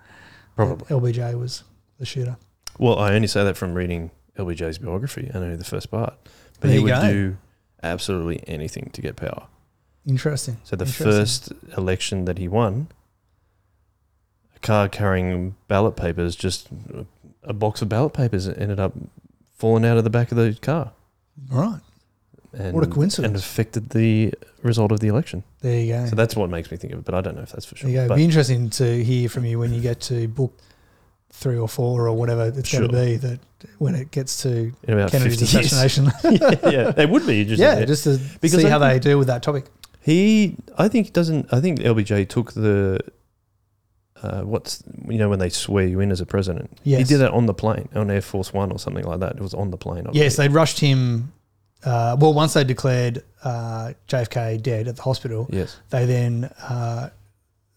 Probably. 0.56 0.87
LBJ 0.88 1.38
was 1.38 1.62
the 1.99 2.06
shooter. 2.06 2.37
Well, 2.79 2.99
I 2.99 3.12
only 3.14 3.28
say 3.28 3.45
that 3.45 3.57
from 3.57 3.75
reading 3.75 4.11
LBJ's 4.38 4.78
biography. 4.78 5.31
I 5.35 5.38
know 5.38 5.57
the 5.57 5.64
first 5.64 5.90
part, 5.90 6.14
but 6.61 6.69
There 6.69 6.73
he 6.73 6.78
would 6.81 6.88
go. 6.88 7.00
do 7.11 7.37
absolutely 7.83 8.42
anything 8.49 8.90
to 8.95 9.00
get 9.00 9.16
power. 9.16 9.47
Interesting. 10.07 10.59
So 10.64 10.76
the 10.76 10.85
Interesting. 10.85 11.07
first 11.07 11.52
election 11.76 12.25
that 12.26 12.38
he 12.38 12.49
won, 12.49 12.88
a 14.54 14.59
car 14.61 14.88
carrying 14.88 15.57
ballot 15.69 15.97
papers, 15.97 16.37
just 16.37 16.69
a 17.42 17.52
box 17.52 17.83
of 17.83 17.88
ballot 17.88 18.12
papers 18.14 18.49
ended 18.49 18.81
up 18.81 18.92
falling 19.54 19.85
out 19.85 19.97
of 19.97 20.04
the 20.04 20.11
back 20.11 20.31
of 20.33 20.37
the 20.37 20.54
car. 20.61 20.92
Right 21.50 21.81
And, 22.53 22.75
What 22.75 22.85
a 22.85 22.87
coincidence. 22.87 23.26
And 23.33 23.37
affected 23.37 23.91
the 23.91 24.33
result 24.62 24.93
of 24.93 25.00
the 25.00 25.09
election. 25.09 25.43
there 25.61 25.81
you 25.81 25.93
go. 25.93 26.07
So 26.07 26.17
that's 26.17 26.35
what 26.37 26.49
makes 26.50 26.71
me 26.71 26.76
think 26.76 26.93
of 26.93 27.00
it, 27.00 27.05
but 27.05 27.15
I 27.15 27.21
don't 27.21 27.37
know 27.37 27.43
if 27.43 27.53
that's 27.53 27.67
for 27.67 27.76
sure. 27.76 27.91
there 27.91 28.03
you 28.03 28.05
go. 28.05 28.09
But 28.09 28.17
Be 28.17 28.25
interesting 28.25 28.71
to 28.71 29.05
hear 29.05 29.29
from 29.29 29.45
you 29.45 29.59
when 29.59 29.73
you 29.73 29.81
get 29.81 30.00
to 30.03 30.26
book 30.29 30.53
three 31.31 31.59
or 31.59 31.69
four 31.69 32.09
or 32.09 32.17
whatever 32.17 32.47
it's 32.57 32.73
going 32.73 32.88
to 32.91 32.97
be. 32.97 33.17
That 33.17 33.41
when 33.79 33.95
it 33.95 34.11
gets 34.11 34.43
to 34.43 34.73
Kennedy's 34.87 35.41
50 35.41 35.57
years. 35.57 35.73
assassination. 35.73 36.07
yeah, 36.25 36.71
yeah, 36.71 36.93
it 36.97 37.11
would 37.11 37.26
be 37.26 37.41
interesting. 37.43 37.67
yeah, 37.67 37.85
just 37.85 38.05
to 38.05 38.19
Because 38.41 38.61
see 38.61 38.67
I 38.67 38.71
how 38.71 38.79
they 38.79 38.99
deal 38.99 39.19
with 39.19 39.26
that 39.29 39.43
topic. 39.43 39.67
He, 40.00 40.57
I 40.79 40.87
think, 40.88 41.12
doesn't. 41.12 41.53
I 41.53 41.61
think 41.61 41.81
LBJ 41.81 42.29
took 42.29 42.53
the. 42.53 43.00
Uh, 44.23 44.41
what's 44.43 44.83
you 45.09 45.19
know 45.19 45.29
when 45.29 45.38
they 45.38 45.50
swear 45.50 45.85
you 45.87 46.00
in 46.00 46.11
as 46.11 46.21
a 46.23 46.26
president? 46.26 46.71
He 46.85 47.03
did 47.05 47.19
that 47.19 47.33
on 47.33 47.47
the 47.47 47.53
plane, 47.55 47.88
on 47.95 48.11
Air 48.11 48.23
Force 48.23 48.53
One 48.53 48.73
or 48.73 48.79
something 48.79 49.05
like 49.05 49.21
that. 49.21 49.37
It 49.37 49.43
was 49.43 49.53
on 49.53 49.71
the 49.71 49.76
plane. 49.76 50.07
I 50.07 50.11
Yes, 50.15 50.37
they 50.37 50.49
rushed 50.49 50.81
him. 50.81 51.33
Uh, 51.87 52.16
well, 52.19 52.35
once 52.35 52.55
they 52.55 52.64
declared 52.64 53.23
uh, 53.45 53.93
JFK 54.09 54.61
dead 54.61 54.88
at 54.88 54.97
the 54.97 55.02
hospital, 55.02 55.47
yes. 55.50 55.78
they 55.90 56.05
then 56.05 56.45
uh, 56.61 57.11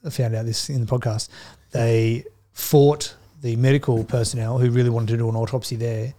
found 0.10 0.34
out 0.34 0.46
this 0.46 0.70
in 0.70 0.84
the 0.84 0.88
podcast. 0.88 1.30
They 1.72 2.26
fought 2.52 3.16
the 3.42 3.56
medical 3.56 4.04
personnel 4.04 4.58
who 4.58 4.72
really 4.72 4.90
wanted 4.90 5.10
to 5.10 5.18
do 5.18 5.30
an 5.30 5.36
autopsy 5.36 5.76
there, 5.76 6.16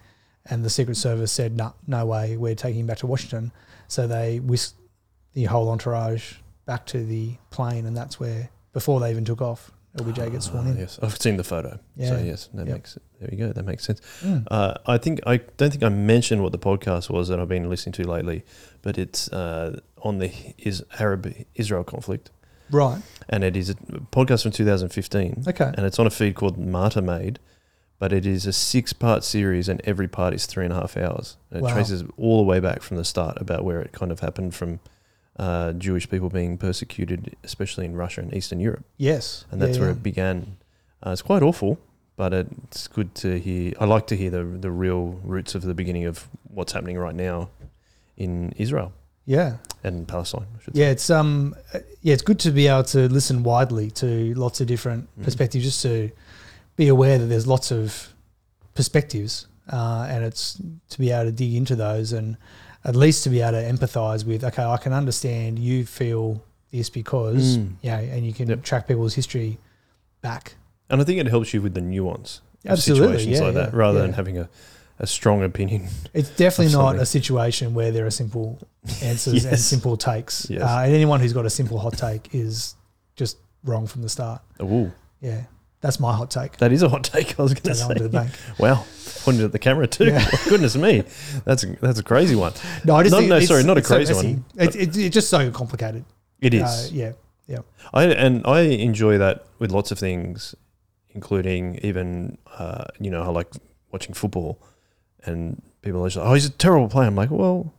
and 0.46 0.64
the 0.64 0.70
Secret 0.70 0.96
Service 0.96 1.32
said, 1.32 1.56
"No, 1.56 1.74
no 1.88 2.06
way, 2.06 2.36
we're 2.36 2.54
taking 2.54 2.80
him 2.80 2.86
back 2.86 2.98
to 2.98 3.08
Washington." 3.08 3.50
So 3.88 4.06
they 4.06 4.38
whisked 4.38 4.76
the 5.34 5.44
whole 5.44 5.68
entourage 5.68 6.34
back 6.66 6.86
to 6.86 7.04
the 7.04 7.34
plane, 7.50 7.86
and 7.86 7.96
that's 7.96 8.20
where 8.20 8.50
before 8.72 9.00
they 9.00 9.10
even 9.10 9.24
took 9.24 9.42
off, 9.42 9.72
LBJ 9.98 10.30
gets 10.30 10.46
sworn 10.46 10.66
Ah, 10.66 10.70
in. 10.70 10.78
Yes, 10.78 10.98
I've 11.02 11.20
seen 11.20 11.36
the 11.36 11.44
photo. 11.44 11.78
Yeah. 11.96 12.08
So 12.10 12.18
yes, 12.18 12.48
that 12.54 12.66
Yep. 12.66 12.74
makes 12.76 12.98
there 13.20 13.28
you 13.32 13.38
go. 13.38 13.52
That 13.52 13.64
makes 13.66 13.84
sense. 13.84 14.00
Mm. 14.22 14.46
Uh, 14.50 14.74
I 14.86 14.98
think 14.98 15.20
I 15.26 15.38
don't 15.56 15.70
think 15.70 15.82
I 15.82 15.88
mentioned 15.88 16.42
what 16.42 16.52
the 16.52 16.58
podcast 16.58 17.10
was 17.10 17.28
that 17.28 17.40
I've 17.40 17.48
been 17.48 17.68
listening 17.68 17.92
to 17.94 18.08
lately, 18.08 18.44
but 18.82 18.96
it's 18.98 19.28
uh, 19.32 19.80
on 20.02 20.18
the 20.18 20.30
is 20.58 20.84
Arab 21.00 21.34
Israel 21.56 21.82
conflict, 21.84 22.30
Right. 22.70 23.02
and 23.28 23.42
it 23.42 23.56
is 23.56 23.70
a 23.70 23.74
podcast 23.74 24.42
from 24.44 24.52
2015, 24.52 25.44
Okay. 25.48 25.72
and 25.76 25.84
it's 25.84 25.98
on 25.98 26.06
a 26.06 26.10
feed 26.10 26.34
called 26.36 26.56
Martyr 26.58 27.02
Made 27.02 27.38
but 27.98 28.14
it 28.14 28.24
is 28.24 28.46
a 28.46 28.52
six-part 28.54 29.22
series, 29.22 29.68
and 29.68 29.78
every 29.84 30.08
part 30.08 30.32
is 30.32 30.46
three 30.46 30.64
and 30.64 30.72
a 30.72 30.76
half 30.76 30.96
hours. 30.96 31.36
And 31.50 31.66
it 31.66 31.70
traces 31.70 32.02
all 32.16 32.38
the 32.38 32.44
way 32.44 32.58
back 32.58 32.80
from 32.80 32.96
the 32.96 33.04
start 33.04 33.36
about 33.38 33.62
where 33.62 33.82
it 33.82 33.92
kind 33.92 34.10
of 34.10 34.20
happened 34.20 34.54
from 34.54 34.80
uh, 35.44 35.72
Jewish 35.86 36.06
people 36.12 36.28
being 36.28 36.58
persecuted, 36.58 37.20
especially 37.48 37.84
in 37.86 37.92
Russia 37.96 38.20
and 38.24 38.30
Eastern 38.38 38.60
Europe, 38.60 38.84
Yes. 38.98 39.44
and 39.50 39.56
that's 39.62 39.76
Yeah, 39.76 39.80
where 39.82 39.90
yeah. 39.90 39.96
it 39.96 40.02
began. 40.02 40.36
Uh, 41.02 41.10
it's 41.14 41.22
quite 41.30 41.42
awful, 41.48 41.72
but 42.16 42.30
it's 42.32 42.82
good 42.96 43.10
to 43.22 43.28
hear. 43.46 43.72
I 43.82 43.84
like 43.94 44.06
to 44.12 44.16
hear 44.16 44.30
the 44.38 44.44
the 44.66 44.70
real 44.84 45.02
roots 45.34 45.54
of 45.54 45.62
the 45.62 45.74
beginning 45.74 46.04
of 46.10 46.14
what's 46.56 46.72
happening 46.76 46.98
right 47.06 47.14
now 47.30 47.48
in 48.16 48.52
Israel 48.64 48.90
Yeah. 49.36 49.50
and 49.82 50.06
Palestine. 50.14 50.46
Yeah, 50.80 50.90
it's 50.94 51.08
um, 51.10 51.54
uh, 51.74 51.78
yeah, 52.06 52.12
it's 52.16 52.22
good 52.30 52.38
to 52.46 52.50
be 52.50 52.64
able 52.72 52.84
to 52.96 53.00
listen 53.08 53.42
widely 53.42 53.90
to 54.02 54.06
lots 54.34 54.60
of 54.60 54.66
different 54.66 55.02
Mhm. 55.08 55.24
perspectives, 55.26 55.64
just 55.64 55.82
to 55.88 56.10
be 56.76 56.86
aware 56.88 57.16
that 57.20 57.28
there's 57.32 57.46
lots 57.46 57.68
of 57.72 58.12
perspectives, 58.74 59.46
uh, 59.72 60.06
and 60.10 60.24
it's 60.24 60.58
to 60.90 60.98
be 60.98 61.10
able 61.10 61.24
to 61.30 61.32
dig 61.32 61.54
into 61.54 61.76
those 61.76 62.12
and 62.12 62.36
at 62.84 62.96
least 62.96 63.24
to 63.24 63.30
be 63.30 63.40
able 63.40 63.52
to 63.52 63.62
empathise 63.62 64.24
with. 64.24 64.44
Okay, 64.44 64.64
I 64.64 64.76
can 64.78 64.92
understand 64.92 65.58
you 65.58 65.84
feel 65.86 66.42
this 66.70 66.88
because 66.90 67.58
Mm. 67.58 67.72
yeah, 67.82 67.98
and 67.98 68.24
you 68.26 68.32
can 68.32 68.48
Yep. 68.48 68.62
track 68.62 68.86
people's 68.88 69.14
history 69.14 69.58
back. 70.22 70.54
And 70.88 71.00
I 71.00 71.04
think 71.04 71.20
it 71.20 71.26
helps 71.26 71.52
you 71.54 71.62
with 71.62 71.74
the 71.74 71.80
nuance 71.80 72.40
of 72.66 72.80
situations 72.80 73.38
yeah, 73.38 73.44
like 73.44 73.54
that, 73.54 73.70
yeah, 73.72 73.76
rather 73.78 74.00
than 74.02 74.12
having 74.12 74.38
a, 74.38 74.48
a 74.98 75.06
strong 75.06 75.42
opinion. 75.42 75.88
It's 76.14 76.30
definitely 76.30 76.72
not 76.72 76.88
something. 76.90 77.00
a 77.02 77.06
situation 77.06 77.74
where 77.74 77.90
there 77.90 78.06
are 78.06 78.10
simple 78.10 78.58
answers 79.02 79.44
and 79.44 79.58
simple 79.58 79.96
takes. 79.96 80.48
Yes. 80.50 80.62
Uh, 80.62 80.82
and 80.84 80.94
anyone 80.94 81.20
who's 81.20 81.32
got 81.32 81.46
a 81.46 81.50
simple 81.50 81.78
hot 81.78 81.96
take 81.98 82.34
is 82.34 82.74
just 83.16 83.36
wrong 83.64 83.86
from 83.86 84.02
the 84.02 84.08
start. 84.08 84.40
Ooh, 84.62 84.90
Yeah, 85.20 85.42
that's 85.80 85.98
my 86.00 86.14
hot 86.14 86.30
take. 86.30 86.56
that 86.58 86.72
is 86.72 86.82
a 86.82 86.88
hot 86.88 87.04
take. 87.04 87.38
I 87.38 87.42
was 87.42 87.54
going 87.54 87.62
to 87.62 87.70
Take 87.70 87.78
that 87.78 87.88
one 87.88 87.96
to 87.96 88.08
the 88.08 88.10
say. 88.10 88.24
bank. 88.24 88.30
Wow, 88.58 88.84
pointed 89.24 89.44
at 89.44 89.52
the 89.52 89.58
camera 89.58 89.86
too. 89.86 90.06
Yeah. 90.06 90.28
Goodness 90.48 90.76
me, 90.76 91.04
that's 91.44 91.64
a, 91.64 91.66
that's 91.80 91.98
a 91.98 92.02
crazy 92.02 92.34
one. 92.36 92.52
No, 92.84 92.96
I 92.96 93.02
just 93.02 93.12
No, 93.12 93.18
think 93.18 93.30
no, 93.30 93.36
it's- 93.36 93.48
sorry, 93.48 93.64
not 93.64 93.76
a 93.76 93.80
it's 93.80 93.88
so 93.88 93.94
crazy 93.96 94.14
messy. 94.14 94.26
one, 94.34 94.44
It, 94.56 94.76
it, 94.76 94.96
it's 94.96 95.14
just 95.14 95.28
so 95.30 95.50
complicated. 95.50 96.04
It 96.40 96.54
is. 96.54 96.62
Uh, 96.62 96.88
yeah, 96.92 97.12
I 97.92 98.04
and 98.04 98.42
I 98.46 98.60
enjoy 98.60 99.18
that 99.18 99.44
with 99.58 99.72
lots 99.72 99.90
of 99.90 99.98
things, 99.98 100.54
including 101.10 101.78
even 101.82 102.38
uh, 102.58 102.84
you 103.00 103.10
know 103.10 103.22
I 103.22 103.28
like 103.28 103.48
watching 103.92 104.14
football, 104.14 104.60
and 105.24 105.60
people 105.82 106.02
are 106.04 106.06
just 106.08 106.16
like, 106.18 106.26
oh 106.26 106.34
he's 106.34 106.46
a 106.46 106.50
terrible 106.50 106.88
player. 106.88 107.08
I'm 107.08 107.16
like, 107.16 107.30
well, 107.30 107.72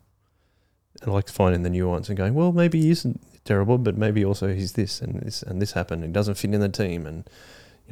and 1.02 1.12
I 1.12 1.14
like 1.14 1.30
finding 1.30 1.64
the 1.64 1.70
nuance 1.70 2.10
and 2.10 2.18
going, 2.18 2.34
well, 2.34 2.52
maybe 2.52 2.82
he 2.82 2.90
isn't 2.92 3.22
terrible, 3.46 3.78
but 3.78 3.98
maybe 3.98 4.26
also 4.26 4.54
he's 4.54 4.74
this 4.74 5.02
and 5.02 5.22
this 5.22 5.42
and 5.42 5.62
this 5.62 5.72
happened. 5.72 6.04
and 6.04 6.10
He 6.12 6.14
doesn't 6.14 6.36
fit 6.36 6.54
in 6.54 6.60
the 6.60 6.70
team, 6.70 7.06
and 7.08 7.24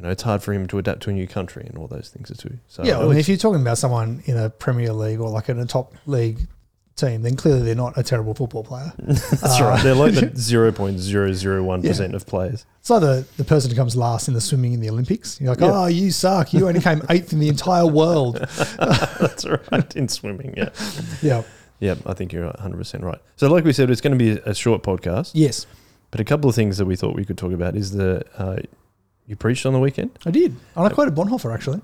you 0.00 0.06
know 0.06 0.10
it's 0.10 0.22
hard 0.22 0.42
for 0.42 0.54
him 0.54 0.66
to 0.68 0.78
adapt 0.78 1.02
to 1.02 1.10
a 1.10 1.12
new 1.12 1.26
country 1.26 1.66
and 1.68 1.76
all 1.76 1.86
those 1.86 2.08
things 2.08 2.30
are 2.30 2.34
too. 2.34 2.56
So 2.68 2.82
yeah. 2.82 2.98
I 2.98 3.06
mean, 3.06 3.18
if 3.18 3.28
you're 3.28 3.36
talking 3.36 3.60
about 3.60 3.76
someone 3.76 4.22
in 4.24 4.38
a 4.38 4.48
Premier 4.48 4.94
League 4.94 5.20
or 5.20 5.28
like 5.28 5.50
in 5.50 5.58
a 5.58 5.66
top 5.66 5.92
league 6.06 6.38
team, 6.96 7.20
then 7.20 7.36
clearly 7.36 7.60
they're 7.62 7.74
not 7.74 7.98
a 7.98 8.02
terrible 8.02 8.32
football 8.34 8.64
player. 8.64 8.94
that's 8.98 9.60
uh, 9.60 9.64
right, 9.64 9.84
they're 9.84 9.94
like 9.94 10.14
the 10.14 10.32
zero 10.36 10.72
point 10.72 10.98
zero 11.00 11.34
zero 11.34 11.62
one 11.62 11.82
percent 11.88 12.14
of 12.14 12.24
players. 12.26 12.64
It's 12.80 12.88
like 12.88 13.02
the, 13.02 13.26
the 13.36 13.44
person 13.44 13.70
who 13.70 13.76
comes 13.76 13.94
last 13.94 14.26
in 14.26 14.32
the 14.32 14.40
swimming 14.40 14.72
in 14.72 14.80
the 14.80 14.88
Olympics. 14.88 15.38
You're 15.38 15.50
like, 15.50 15.60
Yeah. 15.60 15.70
oh, 15.70 15.86
you 15.86 16.10
suck. 16.12 16.54
You 16.54 16.66
only 16.66 16.80
came 16.80 17.02
eighth 17.10 17.34
in 17.34 17.38
the 17.38 17.48
entire 17.48 17.86
world. 17.86 18.36
that's 18.78 19.44
right 19.44 19.96
in 19.96 20.08
swimming. 20.08 20.54
Yeah. 20.56 20.70
Yeah. 21.20 21.42
Yeah, 21.78 21.94
I 22.06 22.14
think 22.14 22.32
you're 22.32 22.50
100% 22.52 23.02
right. 23.02 23.18
So, 23.36 23.50
like 23.50 23.64
we 23.64 23.72
said, 23.74 23.90
it's 23.90 24.00
going 24.00 24.18
to 24.18 24.18
be 24.18 24.40
a 24.44 24.54
short 24.54 24.82
podcast, 24.82 25.32
Yes, 25.34 25.66
but 26.10 26.20
a 26.20 26.24
couple 26.24 26.48
of 26.50 26.54
things 26.56 26.76
that 26.78 26.84
we 26.86 26.96
thought 26.96 27.14
we 27.16 27.24
could 27.24 27.38
talk 27.38 27.52
about 27.52 27.74
is 27.76 27.92
the 27.92 28.22
uh, 28.36 28.56
you 29.26 29.36
preached 29.36 29.64
on 29.66 29.72
the 29.72 29.78
weekend. 29.80 30.10
I 30.26 30.30
did. 30.30 30.56
And 30.76 30.86
I 30.86 30.88
quoted 30.90 31.14
Bonhoeffer 31.14 31.52
actually. 31.54 31.80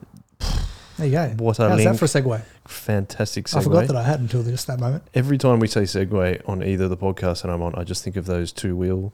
There 0.99 1.07
you 1.07 1.12
go. 1.12 1.35
What 1.45 1.59
a 1.59 1.69
How's 1.69 1.76
link. 1.85 1.90
that 1.90 1.99
for 1.99 2.05
a 2.07 2.09
segue? 2.09 2.43
Fantastic 2.66 3.47
segue. 3.47 3.59
I 3.59 3.62
forgot 3.62 3.87
that 3.88 3.97
I 3.97 4.02
had 4.02 4.21
until 4.21 4.43
just 4.43 4.66
that 4.66 4.81
moment. 4.81 5.05
Every 5.14 5.38
time 5.38 5.61
we 5.61 5.66
say 5.69 5.83
segue 5.83 6.49
on 6.49 6.62
either 6.62 6.88
the 6.88 6.97
podcast 6.97 7.43
that 7.43 7.50
I'm 7.50 7.62
on, 7.62 7.75
I 7.75 7.85
just 7.85 8.02
think 8.02 8.16
of 8.16 8.26
those 8.26 8.52
two 8.52 8.76
wheel. 8.76 9.12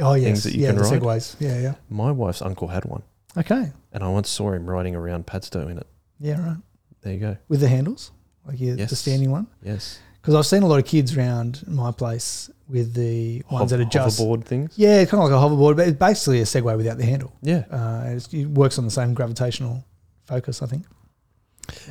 Oh 0.00 0.14
yes, 0.14 0.24
Things 0.24 0.44
that 0.44 0.54
you 0.54 0.62
yeah, 0.62 0.68
can 0.68 0.76
the 0.76 0.82
ride? 0.82 1.00
Segways. 1.02 1.36
Yeah, 1.38 1.60
yeah. 1.60 1.74
My 1.90 2.10
wife's 2.10 2.40
uncle 2.42 2.68
had 2.68 2.84
one, 2.86 3.02
Okay. 3.36 3.72
and 3.92 4.02
I 4.02 4.08
once 4.08 4.30
saw 4.30 4.52
him 4.52 4.64
riding 4.66 4.94
around 4.94 5.26
Padstow 5.26 5.68
in 5.68 5.76
it. 5.78 5.86
Yeah, 6.18 6.40
right. 6.46 6.56
There 7.02 7.12
you 7.12 7.18
go. 7.20 7.36
With 7.48 7.60
the 7.60 7.68
handles, 7.68 8.10
like 8.46 8.58
yeah, 8.60 8.72
the 8.72 8.78
Yes. 8.80 8.98
standing 8.98 9.30
one. 9.30 9.48
Yes. 9.62 9.98
Because 10.22 10.34
I've 10.36 10.46
seen 10.46 10.62
a 10.62 10.66
lot 10.68 10.78
of 10.78 10.84
kids 10.86 11.16
around 11.16 11.64
my 11.66 11.90
place 11.90 12.48
with 12.68 12.94
the 12.94 13.42
ones 13.50 13.58
Hov- 13.62 13.68
that 13.70 13.80
are 13.80 13.84
just 13.84 14.20
hoverboard 14.20 14.44
things. 14.44 14.72
yeah, 14.76 15.04
kind 15.04 15.22
of 15.22 15.28
like 15.30 15.36
a 15.38 15.44
hoverboard, 15.44 15.76
but 15.76 15.88
it's 15.88 15.98
basically 15.98 16.38
a 16.40 16.44
Segway 16.44 16.76
without 16.76 16.96
the 16.96 17.04
handle. 17.04 17.32
Yeah. 17.42 17.64
Uh, 17.70 18.04
it's, 18.06 18.32
it 18.32 18.46
works 18.46 18.78
on 18.78 18.84
the 18.84 18.90
same 18.92 19.14
gravitational 19.14 19.84
focus, 20.26 20.62
I 20.62 20.66
think. 20.66 20.86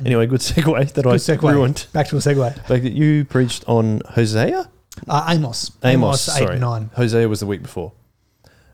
Anyway, 0.04 0.26
good 0.26 0.40
segue 0.40 0.92
that 0.94 1.06
I 1.06 1.10
Good 1.12 1.20
segue. 1.20 1.52
ruined. 1.52 1.86
Back 1.92 2.08
to 2.08 2.16
a 2.16 2.20
Segway. 2.20 2.68
Like 2.70 2.82
you 2.84 3.24
preached 3.26 3.64
on 3.68 4.00
Hosea. 4.08 4.68
Uh, 5.08 5.26
Amos. 5.28 5.70
Amos, 5.84 6.28
eight 6.36 6.44
sorry. 6.46 6.58
nine. 6.58 6.90
Hosea 6.94 7.28
was 7.28 7.40
the 7.40 7.46
week 7.46 7.62
before. 7.62 7.92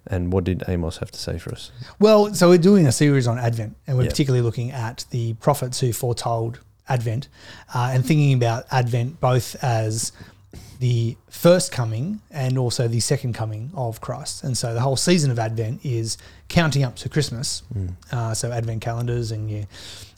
And 0.07 0.33
what 0.33 0.45
did 0.45 0.65
Amos 0.69 0.99
have 0.99 1.11
to 1.11 1.19
say 1.19 1.39
for 1.39 1.53
us? 1.53 1.71
Well, 2.01 2.33
so 2.35 2.49
we're 2.49 2.59
doing 2.59 2.87
a 2.87 2.93
series 2.93 3.27
on 3.27 3.39
Advent, 3.39 3.77
and 3.87 3.97
we're 3.97 4.05
Yeah. 4.05 4.09
particularly 4.11 4.43
looking 4.43 4.71
at 4.71 5.05
the 5.11 5.35
prophets 5.35 5.81
who 5.81 5.93
foretold 5.93 6.61
Advent, 6.89 7.29
uh, 7.75 7.91
and 7.93 8.05
thinking 8.05 8.33
about 8.33 8.65
Advent 8.71 9.21
both 9.21 9.63
as 9.63 10.13
the 10.79 11.17
first 11.29 11.73
coming 11.73 12.21
and 12.31 12.57
also 12.57 12.87
the 12.87 13.01
second 13.01 13.33
coming 13.35 13.71
of 13.75 14.01
Christ. 14.01 14.45
And 14.45 14.57
so 14.57 14.75
the 14.75 14.81
whole 14.81 14.97
season 14.97 15.31
of 15.31 15.39
Advent 15.39 15.85
is 15.85 16.17
counting 16.49 16.85
up 16.85 16.95
to 16.97 17.09
Christmas. 17.09 17.63
Uh, 18.13 18.33
so 18.33 18.53
Advent 18.53 18.81
calendars, 18.81 19.33
and 19.33 19.51
you 19.51 19.67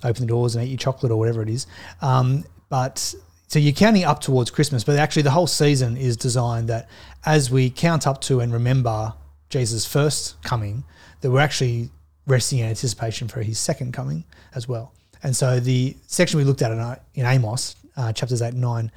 open 0.05 0.23
the 0.23 0.27
doors 0.27 0.55
and 0.55 0.65
eat 0.65 0.69
your 0.69 0.79
chocolate 0.79 1.11
or 1.11 1.17
whatever 1.17 1.43
it 1.43 1.49
is. 1.49 1.67
Um, 2.03 2.45
but 2.69 3.15
so 3.49 3.59
you're 3.59 3.73
counting 3.73 4.05
up 4.05 4.21
towards 4.21 4.51
Christmas, 4.51 4.85
but 4.85 4.97
actually 4.97 5.23
the 5.23 5.31
whole 5.31 5.47
season 5.47 5.97
is 5.97 6.17
designed 6.17 6.69
that 6.69 6.89
as 7.25 7.51
we 7.51 7.71
count 7.71 8.07
up 8.07 8.21
to 8.23 8.41
and 8.41 8.53
remember 8.53 9.15
Jesus' 9.49 9.87
first 9.87 10.41
coming, 10.43 10.85
that 11.23 11.31
we're 11.31 11.41
actually 11.41 11.91
resting 12.27 12.61
in 12.61 12.67
anticipation 12.67 13.29
for 13.29 13.43
his 13.43 13.59
second 13.59 13.93
coming 13.93 14.25
as 14.55 14.69
well. 14.69 14.93
And 15.23 15.37
so 15.37 15.61
the 15.61 15.97
section 16.07 16.39
we 16.39 16.45
looked 16.45 16.63
at 16.63 16.73
in, 16.73 16.97
in 17.15 17.27
Amos, 17.27 17.77
uh, 17.97 18.13
chapters 18.13 18.43
8 18.43 18.53
and 18.53 18.61
9, 18.61 18.93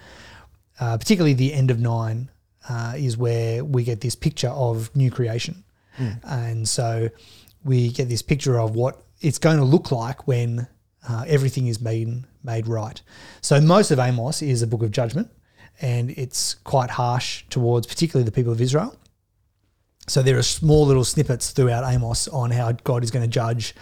uh, 0.80 0.98
particularly 0.98 1.34
the 1.34 1.54
end 1.54 1.72
of 1.72 1.80
9, 1.80 2.30
uh, 2.70 2.94
is 2.96 3.18
where 3.18 3.64
we 3.64 3.84
get 3.84 4.02
this 4.02 4.16
picture 4.16 4.50
of 4.50 4.96
new 4.96 5.12
creation. 5.12 5.64
And 6.24 6.68
so 6.68 7.10
we 7.64 7.90
get 7.90 8.10
this 8.10 8.22
picture 8.22 8.60
of 8.60 8.76
what 8.76 9.04
it's 9.22 9.38
going 9.38 9.58
to 9.58 9.64
look 9.64 9.92
like 9.92 10.28
when 10.28 10.68
uh, 11.08 11.26
everything 11.28 11.68
is 11.68 11.78
being 11.78 12.26
made 12.44 12.68
right. 12.68 13.02
So 13.42 13.60
most 13.62 13.92
of 13.92 14.00
Amos 14.00 14.42
is 14.42 14.62
a 14.62 14.68
book 14.68 14.84
of 14.84 14.92
judgment, 14.92 15.30
and 15.82 16.12
it's 16.12 16.56
quite 16.56 16.90
harsh 16.90 17.46
towards 17.50 17.88
particularly 17.88 18.26
the 18.26 18.32
people 18.32 18.52
of 18.52 18.62
Israel. 18.62 18.96
So 20.08 20.22
there 20.22 20.38
are 20.38 20.44
small 20.44 20.86
little 20.86 21.06
snippets 21.06 21.52
throughout 21.52 21.90
Amos 21.90 22.28
on 22.28 22.52
how 22.52 22.74
God 22.74 23.04
is 23.04 23.12
going 23.12 23.24
to 23.24 23.30
judge 23.30 23.74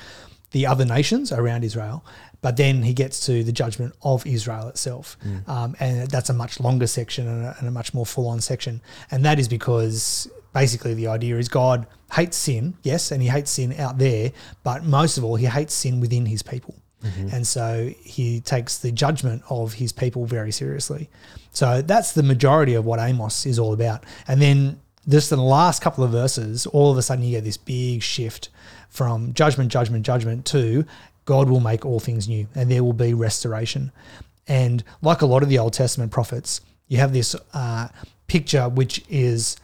the 0.51 0.65
other 0.65 0.86
nations 0.86 1.31
around 1.31 1.63
Israel, 1.63 2.03
but 2.41 2.58
then 2.58 2.84
he 2.84 2.93
gets 2.93 3.25
to 3.25 3.43
the 3.43 3.51
judgment 3.51 3.93
of 4.01 4.25
Israel 4.25 4.67
itself, 4.67 5.17
um, 5.48 5.75
and 5.79 6.10
that's 6.10 6.29
a 6.29 6.34
much 6.34 6.60
longer 6.60 6.88
section 6.88 7.27
and 7.27 7.46
a, 7.46 7.55
and 7.60 7.67
a 7.67 7.72
much 7.72 7.93
more 7.93 8.05
full-on 8.05 8.41
section, 8.41 8.81
and 9.12 9.24
that 9.25 9.39
is 9.39 9.48
because 9.48 10.29
basically 10.53 10.93
the 10.93 11.08
idea 11.08 11.38
is 11.38 11.48
God 11.50 11.88
hates 12.13 12.38
sin, 12.38 12.75
yes, 12.84 13.12
and 13.12 13.22
he 13.22 13.29
hates 13.29 13.51
sin 13.51 13.74
out 13.79 13.98
there, 13.98 14.31
but 14.63 14.84
most 14.84 15.17
of 15.17 15.24
all 15.24 15.36
he 15.36 15.46
hates 15.46 15.74
sin 15.74 16.00
within 16.00 16.25
his 16.25 16.43
people. 16.43 16.75
And 17.31 17.48
so 17.48 17.89
he 18.03 18.41
takes 18.41 18.77
the 18.77 18.91
judgment 18.91 19.41
of 19.50 19.74
his 19.74 19.91
people 19.91 20.27
very 20.27 20.51
seriously. 20.51 21.10
So 21.51 21.81
that's 21.81 22.12
the 22.12 22.22
majority 22.22 22.75
of 22.75 22.86
what 22.86 23.00
Amos 23.00 23.48
is 23.48 23.58
all 23.58 23.74
about. 23.74 24.03
And 24.27 24.39
then 24.39 24.79
just 25.10 25.31
in 25.31 25.39
the 25.39 25.43
last 25.43 25.81
couple 25.81 26.03
of 26.03 26.12
verses, 26.12 26.67
all 26.67 26.91
of 26.91 26.98
a 27.00 27.01
sudden 27.01 27.24
you 27.25 27.31
get 27.31 27.43
this 27.43 27.58
big 27.58 28.03
shift 28.03 28.50
from 28.91 29.33
judgment, 29.33 29.71
judgment, 29.71 30.05
judgment 30.05 30.45
to 30.45 30.86
God 31.25 31.50
will 31.50 31.60
make 31.60 31.86
all 31.86 32.00
things 32.00 32.27
new 32.27 32.48
and 32.53 32.69
there 32.69 32.83
will 32.83 32.93
be 32.93 33.13
restoration. 33.13 33.91
And 34.48 34.83
like 35.01 35.21
a 35.21 35.25
lot 35.25 35.43
of 35.43 35.50
the 35.50 35.57
Old 35.57 35.74
Testament 35.74 36.12
prophets, 36.12 36.62
you 36.88 36.98
have 36.98 37.13
this 37.13 37.36
uh, 37.53 37.88
picture 38.27 38.67
which 38.67 39.03
is 39.10 39.55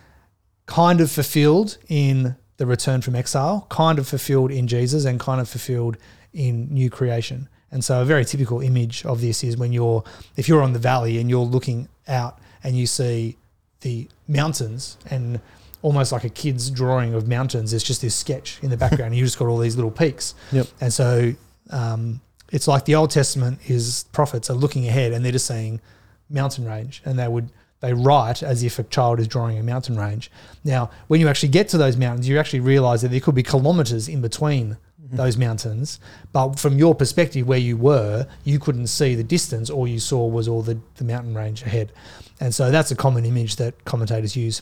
kind 0.65 1.01
of 1.01 1.11
fulfilled 1.11 1.77
in 1.89 2.35
the 2.57 2.65
return 2.65 3.01
from 3.01 3.15
exile, 3.15 3.67
kind 3.69 3.99
of 3.99 4.07
fulfilled 4.07 4.51
in 4.51 4.67
Jesus, 4.67 5.05
and 5.05 5.19
kind 5.19 5.41
of 5.41 5.49
fulfilled 5.49 5.97
in 6.33 6.73
new 6.73 6.89
creation. 6.89 7.49
And 7.71 7.83
so, 7.83 8.01
a 8.01 8.05
very 8.05 8.23
typical 8.23 8.61
image 8.61 9.05
of 9.05 9.21
this 9.21 9.43
is 9.43 9.57
when 9.57 9.73
you're, 9.73 10.03
if 10.37 10.47
you're 10.47 10.63
on 10.63 10.73
the 10.73 10.79
valley 10.79 11.19
and 11.19 11.29
you're 11.29 11.45
looking 11.45 11.89
out 12.07 12.39
and 12.63 12.77
you 12.77 12.87
see 12.87 13.35
the 13.81 14.07
mountains 14.27 14.97
and 15.09 15.39
almost 15.81 16.11
like 16.11 16.23
a 16.23 16.29
kid's 16.29 16.69
drawing 16.69 17.13
of 17.13 17.27
mountains, 17.27 17.73
It's 17.73 17.83
just 17.83 18.01
this 18.01 18.15
sketch 18.15 18.59
in 18.61 18.69
the 18.69 18.77
background. 18.77 19.15
you 19.15 19.23
just 19.23 19.37
got 19.37 19.47
all 19.47 19.57
these 19.57 19.75
little 19.75 19.91
peaks. 19.91 20.33
Yep. 20.51 20.67
And 20.81 20.91
so, 20.93 21.33
um, 21.69 22.21
it's 22.51 22.67
like 22.67 22.85
the 22.85 22.95
Old 22.95 23.11
Testament 23.11 23.59
is 23.67 24.05
prophets 24.13 24.49
are 24.49 24.53
looking 24.53 24.87
ahead 24.87 25.11
and 25.11 25.23
they're 25.23 25.33
just 25.33 25.45
saying 25.45 25.81
mountain 26.29 26.65
range, 26.65 27.01
and 27.05 27.19
they 27.19 27.27
would 27.27 27.49
they 27.79 27.93
write 27.93 28.41
as 28.41 28.63
if 28.63 28.79
a 28.79 28.83
child 28.83 29.19
is 29.19 29.27
drawing 29.27 29.59
a 29.59 29.63
mountain 29.63 29.97
range. 29.97 30.31
Now, 30.63 30.89
when 31.07 31.19
you 31.21 31.27
actually 31.27 31.49
get 31.49 31.69
to 31.69 31.77
those 31.77 31.95
mountains, 31.95 32.27
you 32.27 32.39
actually 32.39 32.61
realize 32.61 33.03
that 33.03 33.09
there 33.09 33.19
could 33.19 33.35
be 33.35 33.43
kilometers 33.43 34.07
in 34.07 34.19
between 34.21 34.77
those 35.11 35.37
mountains. 35.37 35.99
But 36.33 36.57
from 36.57 36.77
your 36.79 36.95
perspective, 36.95 37.47
where 37.47 37.59
you 37.59 37.77
were, 37.77 38.27
you 38.43 38.59
couldn't 38.59 38.87
see 38.87 39.13
the 39.13 39.23
distance. 39.23 39.69
All 39.69 39.87
you 39.87 39.99
saw 39.99 40.25
was 40.27 40.47
all 40.47 40.63
the, 40.63 40.79
the 40.95 41.03
mountain 41.03 41.35
range 41.35 41.61
ahead. 41.61 41.91
And 42.39 42.53
so 42.53 42.71
that's 42.71 42.89
a 42.91 42.95
common 42.95 43.25
image 43.25 43.57
that 43.57 43.85
commentators 43.85 44.35
use 44.35 44.61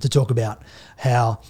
to 0.00 0.08
talk 0.08 0.30
about 0.30 0.62
how 0.98 1.40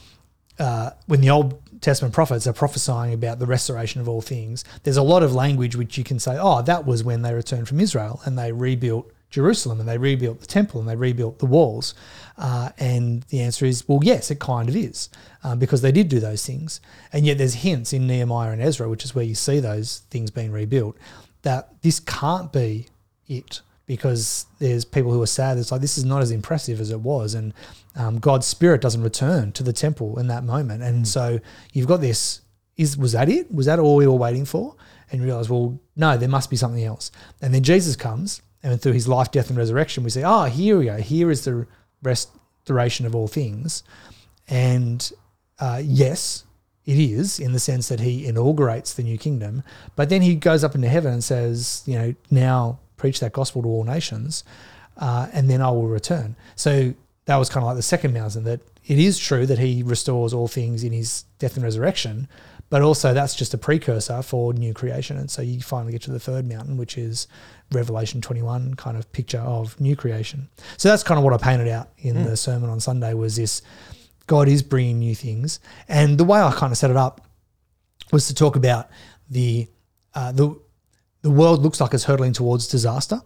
uh, 0.58 0.90
when 1.06 1.20
the 1.20 1.30
Old 1.30 1.60
Testament 1.80 2.14
prophets 2.14 2.46
are 2.46 2.52
prophesying 2.52 3.14
about 3.14 3.38
the 3.38 3.46
restoration 3.46 4.00
of 4.00 4.08
all 4.08 4.20
things, 4.20 4.64
there's 4.82 4.98
a 4.98 5.02
lot 5.02 5.22
of 5.22 5.34
language 5.34 5.74
which 5.74 5.96
you 5.96 6.04
can 6.04 6.18
say, 6.18 6.36
oh, 6.38 6.62
that 6.62 6.86
was 6.86 7.02
when 7.02 7.22
they 7.22 7.32
returned 7.32 7.66
from 7.66 7.80
Israel 7.80 8.20
and 8.24 8.38
they 8.38 8.52
rebuilt 8.52 9.10
Jerusalem 9.30 9.80
and 9.80 9.88
they 9.88 9.96
rebuilt 9.96 10.40
the 10.40 10.46
temple 10.46 10.80
and 10.80 10.88
they 10.88 10.96
rebuilt 10.96 11.38
the 11.38 11.46
walls. 11.46 11.94
Uh, 12.36 12.70
and 12.78 13.22
the 13.24 13.40
answer 13.40 13.64
is, 13.64 13.88
well, 13.88 14.00
yes, 14.02 14.30
it 14.30 14.40
kind 14.40 14.68
of 14.68 14.76
is, 14.76 15.08
um, 15.44 15.58
because 15.58 15.82
they 15.82 15.92
did 15.92 16.08
do 16.08 16.20
those 16.20 16.44
things. 16.44 16.80
And 17.12 17.24
yet 17.24 17.38
there's 17.38 17.54
hints 17.54 17.92
in 17.92 18.06
Nehemiah 18.06 18.50
and 18.50 18.60
Ezra, 18.60 18.88
which 18.88 19.04
is 19.04 19.14
where 19.14 19.24
you 19.24 19.34
see 19.34 19.60
those 19.60 20.00
things 20.10 20.30
being 20.30 20.52
rebuilt, 20.52 20.96
that 21.42 21.80
this 21.82 22.00
can't 22.00 22.52
be 22.52 22.88
it 23.26 23.62
because 23.90 24.46
there's 24.60 24.84
people 24.84 25.10
who 25.10 25.20
are 25.20 25.26
sad. 25.26 25.58
It's 25.58 25.72
like 25.72 25.80
this 25.80 25.98
is 25.98 26.04
not 26.04 26.22
as 26.22 26.30
impressive 26.30 26.80
as 26.80 26.92
it 26.92 27.00
was, 27.00 27.34
and 27.34 27.52
um, 27.96 28.20
God's 28.20 28.46
spirit 28.46 28.80
doesn't 28.80 29.02
return 29.02 29.50
to 29.50 29.64
the 29.64 29.72
temple 29.72 30.16
in 30.20 30.28
that 30.28 30.44
moment. 30.44 30.84
And 30.84 31.08
so 31.08 31.40
you've 31.72 31.88
got 31.88 32.00
this. 32.00 32.42
Is 32.76 32.96
was 32.96 33.10
that 33.12 33.28
it? 33.28 33.52
Was 33.52 33.66
that 33.66 33.80
all 33.80 33.96
we 33.96 34.06
were 34.06 34.12
waiting 34.12 34.44
for? 34.44 34.76
And 35.10 35.20
you 35.20 35.26
realize, 35.26 35.50
well, 35.50 35.80
no, 35.96 36.16
there 36.16 36.28
must 36.28 36.50
be 36.50 36.56
something 36.56 36.84
else. 36.84 37.10
And 37.42 37.52
then 37.52 37.64
Jesus 37.64 37.96
comes, 37.96 38.42
and 38.62 38.80
through 38.80 38.92
his 38.92 39.08
life, 39.08 39.32
death, 39.32 39.48
and 39.48 39.58
resurrection, 39.58 40.04
we 40.04 40.10
say, 40.10 40.22
oh, 40.22 40.44
here 40.44 40.78
we 40.78 40.84
go. 40.84 40.98
Here 40.98 41.28
is 41.28 41.44
the 41.44 41.66
restoration 42.00 43.06
of 43.06 43.16
all 43.16 43.26
things. 43.26 43.82
And 44.46 45.10
uh, 45.58 45.82
yes, 45.82 46.44
it 46.86 46.96
is 46.96 47.40
in 47.40 47.52
the 47.54 47.58
sense 47.58 47.88
that 47.88 47.98
he 47.98 48.24
inaugurates 48.24 48.94
the 48.94 49.02
new 49.02 49.18
kingdom, 49.18 49.64
but 49.96 50.10
then 50.10 50.22
he 50.22 50.36
goes 50.36 50.62
up 50.62 50.76
into 50.76 50.88
heaven 50.88 51.12
and 51.12 51.24
says, 51.24 51.82
you 51.86 51.98
know, 51.98 52.14
now 52.30 52.78
preach 53.00 53.18
that 53.20 53.32
gospel 53.32 53.62
to 53.62 53.68
all 53.68 53.84
nations, 53.84 54.44
uh, 54.98 55.26
and 55.32 55.48
then 55.48 55.62
I 55.62 55.70
will 55.70 55.88
return. 55.88 56.36
So 56.54 56.94
that 57.24 57.36
was 57.36 57.48
kind 57.48 57.64
of 57.64 57.68
like 57.68 57.76
the 57.76 57.82
second 57.82 58.12
mountain 58.12 58.44
that 58.44 58.60
it 58.86 58.98
is 58.98 59.18
true 59.18 59.46
that 59.46 59.58
he 59.58 59.82
restores 59.82 60.34
all 60.34 60.48
things 60.48 60.84
in 60.84 60.92
his 60.92 61.24
death 61.38 61.54
and 61.54 61.64
resurrection, 61.64 62.28
but 62.68 62.82
also 62.82 63.14
that's 63.14 63.34
just 63.34 63.54
a 63.54 63.58
precursor 63.58 64.22
for 64.22 64.52
new 64.52 64.74
creation. 64.74 65.16
And 65.16 65.30
so 65.30 65.42
you 65.42 65.60
finally 65.60 65.92
get 65.92 66.02
to 66.02 66.10
the 66.10 66.20
third 66.20 66.46
mountain, 66.46 66.76
which 66.76 66.98
is 66.98 67.26
Revelation 67.72 68.20
21 68.20 68.74
kind 68.74 68.96
of 68.96 69.10
picture 69.12 69.38
of 69.38 69.80
new 69.80 69.96
creation. 69.96 70.48
So 70.76 70.88
that's 70.88 71.02
kind 71.02 71.18
of 71.18 71.24
what 71.24 71.32
I 71.32 71.38
painted 71.38 71.68
out 71.68 71.90
in 71.98 72.16
mm. 72.16 72.24
the 72.24 72.36
sermon 72.36 72.68
on 72.68 72.80
Sunday 72.80 73.14
was 73.14 73.36
this 73.36 73.62
God 74.26 74.48
is 74.48 74.62
bringing 74.62 74.98
new 74.98 75.14
things. 75.14 75.60
And 75.88 76.18
the 76.18 76.24
way 76.24 76.40
I 76.40 76.52
kind 76.52 76.72
of 76.72 76.78
set 76.78 76.90
it 76.90 76.96
up 76.96 77.26
was 78.12 78.26
to 78.28 78.34
talk 78.34 78.56
about 78.56 78.88
the 79.28 79.68
uh, 80.14 80.32
the 80.32 80.56
the 81.22 81.30
world 81.30 81.60
looks 81.60 81.80
like 81.80 81.94
it's 81.94 82.04
hurtling 82.04 82.32
towards 82.32 82.66
disaster, 82.66 83.20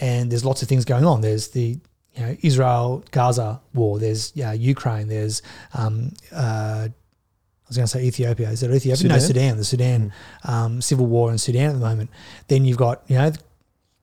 and 0.00 0.30
there's 0.30 0.44
lots 0.44 0.62
of 0.62 0.68
things 0.68 0.84
going 0.84 1.04
on. 1.04 1.20
There's 1.20 1.48
the 1.48 1.78
you 2.14 2.22
know, 2.22 2.36
Israel 2.42 3.04
Gaza 3.10 3.60
war. 3.74 3.98
There's 3.98 4.32
yeah, 4.34 4.52
Ukraine. 4.52 5.08
There's 5.08 5.42
um, 5.74 6.12
uh, 6.32 6.88
I 6.88 7.68
was 7.68 7.76
going 7.76 7.86
to 7.86 7.88
say 7.88 8.04
Ethiopia. 8.04 8.50
Is 8.50 8.62
it 8.62 8.70
Ethiopia? 8.70 8.96
Sudan? 8.96 9.16
No, 9.16 9.18
Sudan. 9.18 9.56
The 9.56 9.64
Sudan 9.64 10.12
mm. 10.44 10.48
um, 10.48 10.82
civil 10.82 11.06
war 11.06 11.30
in 11.30 11.38
Sudan 11.38 11.70
at 11.70 11.72
the 11.74 11.78
moment. 11.78 12.10
Then 12.48 12.64
you've 12.64 12.78
got 12.78 13.02
you 13.06 13.16
know 13.16 13.32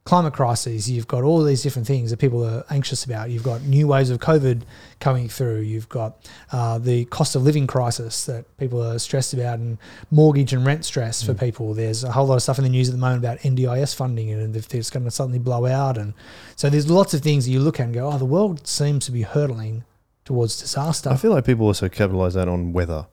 climate 0.07 0.33
crises, 0.33 0.89
you've 0.89 1.05
got 1.05 1.25
all 1.25 1.43
these 1.43 1.61
different 1.61 1.85
things 1.85 2.11
that 2.11 2.17
people 2.17 2.41
are 2.41 2.63
anxious 2.69 3.03
about. 3.03 3.29
You've 3.29 3.43
got 3.43 3.63
new 3.63 3.89
waves 3.89 4.09
of 4.09 4.19
COVID 4.19 4.61
coming 5.01 5.27
through. 5.27 5.59
You've 5.59 5.89
got 5.89 6.25
uh, 6.53 6.77
the 6.77 7.03
cost 7.05 7.35
of 7.35 7.43
living 7.43 7.67
crisis 7.67 8.25
that 8.25 8.45
people 8.57 8.81
are 8.81 8.99
stressed 8.99 9.33
about, 9.33 9.59
and 9.59 9.77
mortgage 10.09 10.53
and 10.53 10.65
rent 10.65 10.85
stress 10.85 11.21
mm. 11.21 11.25
for 11.25 11.33
people. 11.33 11.73
There's 11.73 12.05
a 12.05 12.11
whole 12.13 12.25
lot 12.25 12.35
of 12.35 12.41
stuff 12.41 12.57
in 12.57 12.63
the 12.63 12.69
news 12.69 12.87
at 12.87 12.93
the 12.93 12.97
moment 12.97 13.19
about 13.21 13.39
NDIS 13.39 13.93
funding 13.93 14.31
and 14.31 14.55
if 14.55 14.73
it's 14.73 14.89
going 14.89 15.03
to 15.03 15.11
suddenly 15.11 15.39
blow 15.39 15.65
out. 15.65 15.97
And 15.97 16.13
so 16.55 16.69
there's 16.69 16.89
lots 16.89 17.13
of 17.13 17.19
things 17.19 17.43
that 17.43 17.51
you 17.51 17.59
look 17.59 17.81
at 17.81 17.83
and 17.83 17.93
go, 17.93 18.09
oh, 18.09 18.17
the 18.17 18.23
world 18.23 18.65
seems 18.65 19.05
to 19.07 19.11
be 19.11 19.23
hurtling 19.23 19.83
towards 20.23 20.57
disaster. 20.57 21.09
I 21.09 21.17
feel 21.17 21.31
like 21.31 21.45
people 21.45 21.65
also 21.65 21.89
capitalize 21.89 22.35
that 22.35 22.47
on 22.47 22.71
weather. 22.71 23.07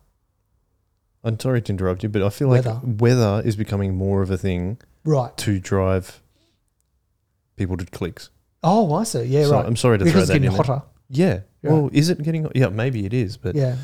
I'm 1.25 1.41
sorry 1.41 1.61
to 1.61 1.73
interrupt 1.73 2.05
you, 2.05 2.09
but 2.09 2.23
I 2.23 2.29
feel 2.29 2.47
like 2.47 2.65
weather, 2.65 2.81
weather 2.85 3.43
is 3.45 3.57
becoming 3.57 3.97
more 3.97 4.23
of 4.23 4.31
a 4.31 4.39
thing 4.39 4.79
right 5.05 5.37
to 5.39 5.59
drive 5.59 6.21
people 7.57 7.77
did 7.77 7.93
clicks. 7.93 8.31
Oh, 8.63 8.95
I 8.95 9.05
see. 9.05 9.25
Yeah, 9.25 9.45
so 9.45 9.53
right. 9.53 9.67
I'm 9.67 9.77
sorry 9.77 9.99
to 9.99 10.05
because 10.05 10.13
throw 10.13 10.21
it's 10.23 10.29
that 10.29 10.35
getting 10.35 10.51
in 10.51 10.57
hotter. 10.57 10.83
Yeah. 11.09 11.41
yeah. 11.63 11.71
Well, 11.71 11.91
is 11.93 12.09
it 12.09 12.23
getting? 12.23 12.51
Yeah, 12.55 12.69
maybe 12.69 13.05
it 13.05 13.13
is, 13.13 13.37
but 13.37 13.55
yeah. 13.55 13.77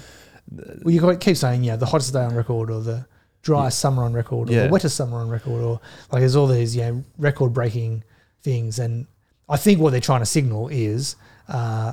Well, 0.50 0.92
you 0.92 1.16
keep 1.18 1.36
saying 1.36 1.64
yeah, 1.64 1.76
the 1.76 1.86
hottest 1.86 2.12
day 2.12 2.24
on 2.24 2.34
record, 2.34 2.70
or 2.70 2.80
the 2.80 3.06
driest 3.42 3.78
yeah. 3.78 3.80
summer 3.82 4.04
on 4.04 4.12
record, 4.12 4.50
or 4.50 4.52
yeah. 4.52 4.66
the 4.66 4.72
wettest 4.72 4.96
summer 4.96 5.18
on 5.18 5.28
record, 5.28 5.62
or 5.62 5.80
like 6.10 6.20
there's 6.20 6.36
all 6.36 6.46
these 6.46 6.74
yeah 6.74 6.92
record 7.18 7.52
breaking 7.52 8.04
things, 8.42 8.78
and 8.78 9.06
I 9.48 9.56
think 9.56 9.80
what 9.80 9.90
they're 9.90 10.00
trying 10.00 10.20
to 10.20 10.26
signal 10.26 10.68
is 10.68 11.16
uh, 11.48 11.92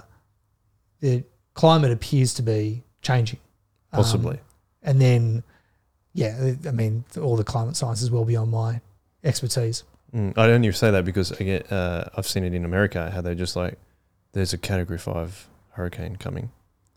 the 1.01 1.23
climate 1.53 1.91
appears 1.91 2.33
to 2.35 2.41
be 2.41 2.83
changing, 3.01 3.39
possibly, 3.91 4.37
um, 4.37 4.43
and 4.83 5.01
then 5.01 5.43
yeah, 6.13 6.53
I 6.65 6.71
mean 6.71 7.05
all 7.21 7.35
the 7.35 7.43
climate 7.43 7.75
science 7.75 8.01
is 8.01 8.09
well 8.09 8.25
beyond 8.25 8.51
my 8.51 8.81
expertise. 9.23 9.83
Mm, 10.17 10.37
I 10.37 10.49
only 10.51 10.71
say 10.71 10.89
that 10.89 11.05
because 11.05 11.31
again, 11.31 11.61
uh, 11.69 12.09
I've 12.15 12.27
seen 12.27 12.43
it 12.43 12.53
in 12.53 12.65
America 12.65 13.11
how 13.11 13.21
they're 13.21 13.35
just 13.35 13.55
like, 13.55 13.77
there's 14.33 14.53
a 14.53 14.57
Category 14.57 14.97
Five 14.97 15.47
hurricane 15.71 16.15
coming, 16.15 16.51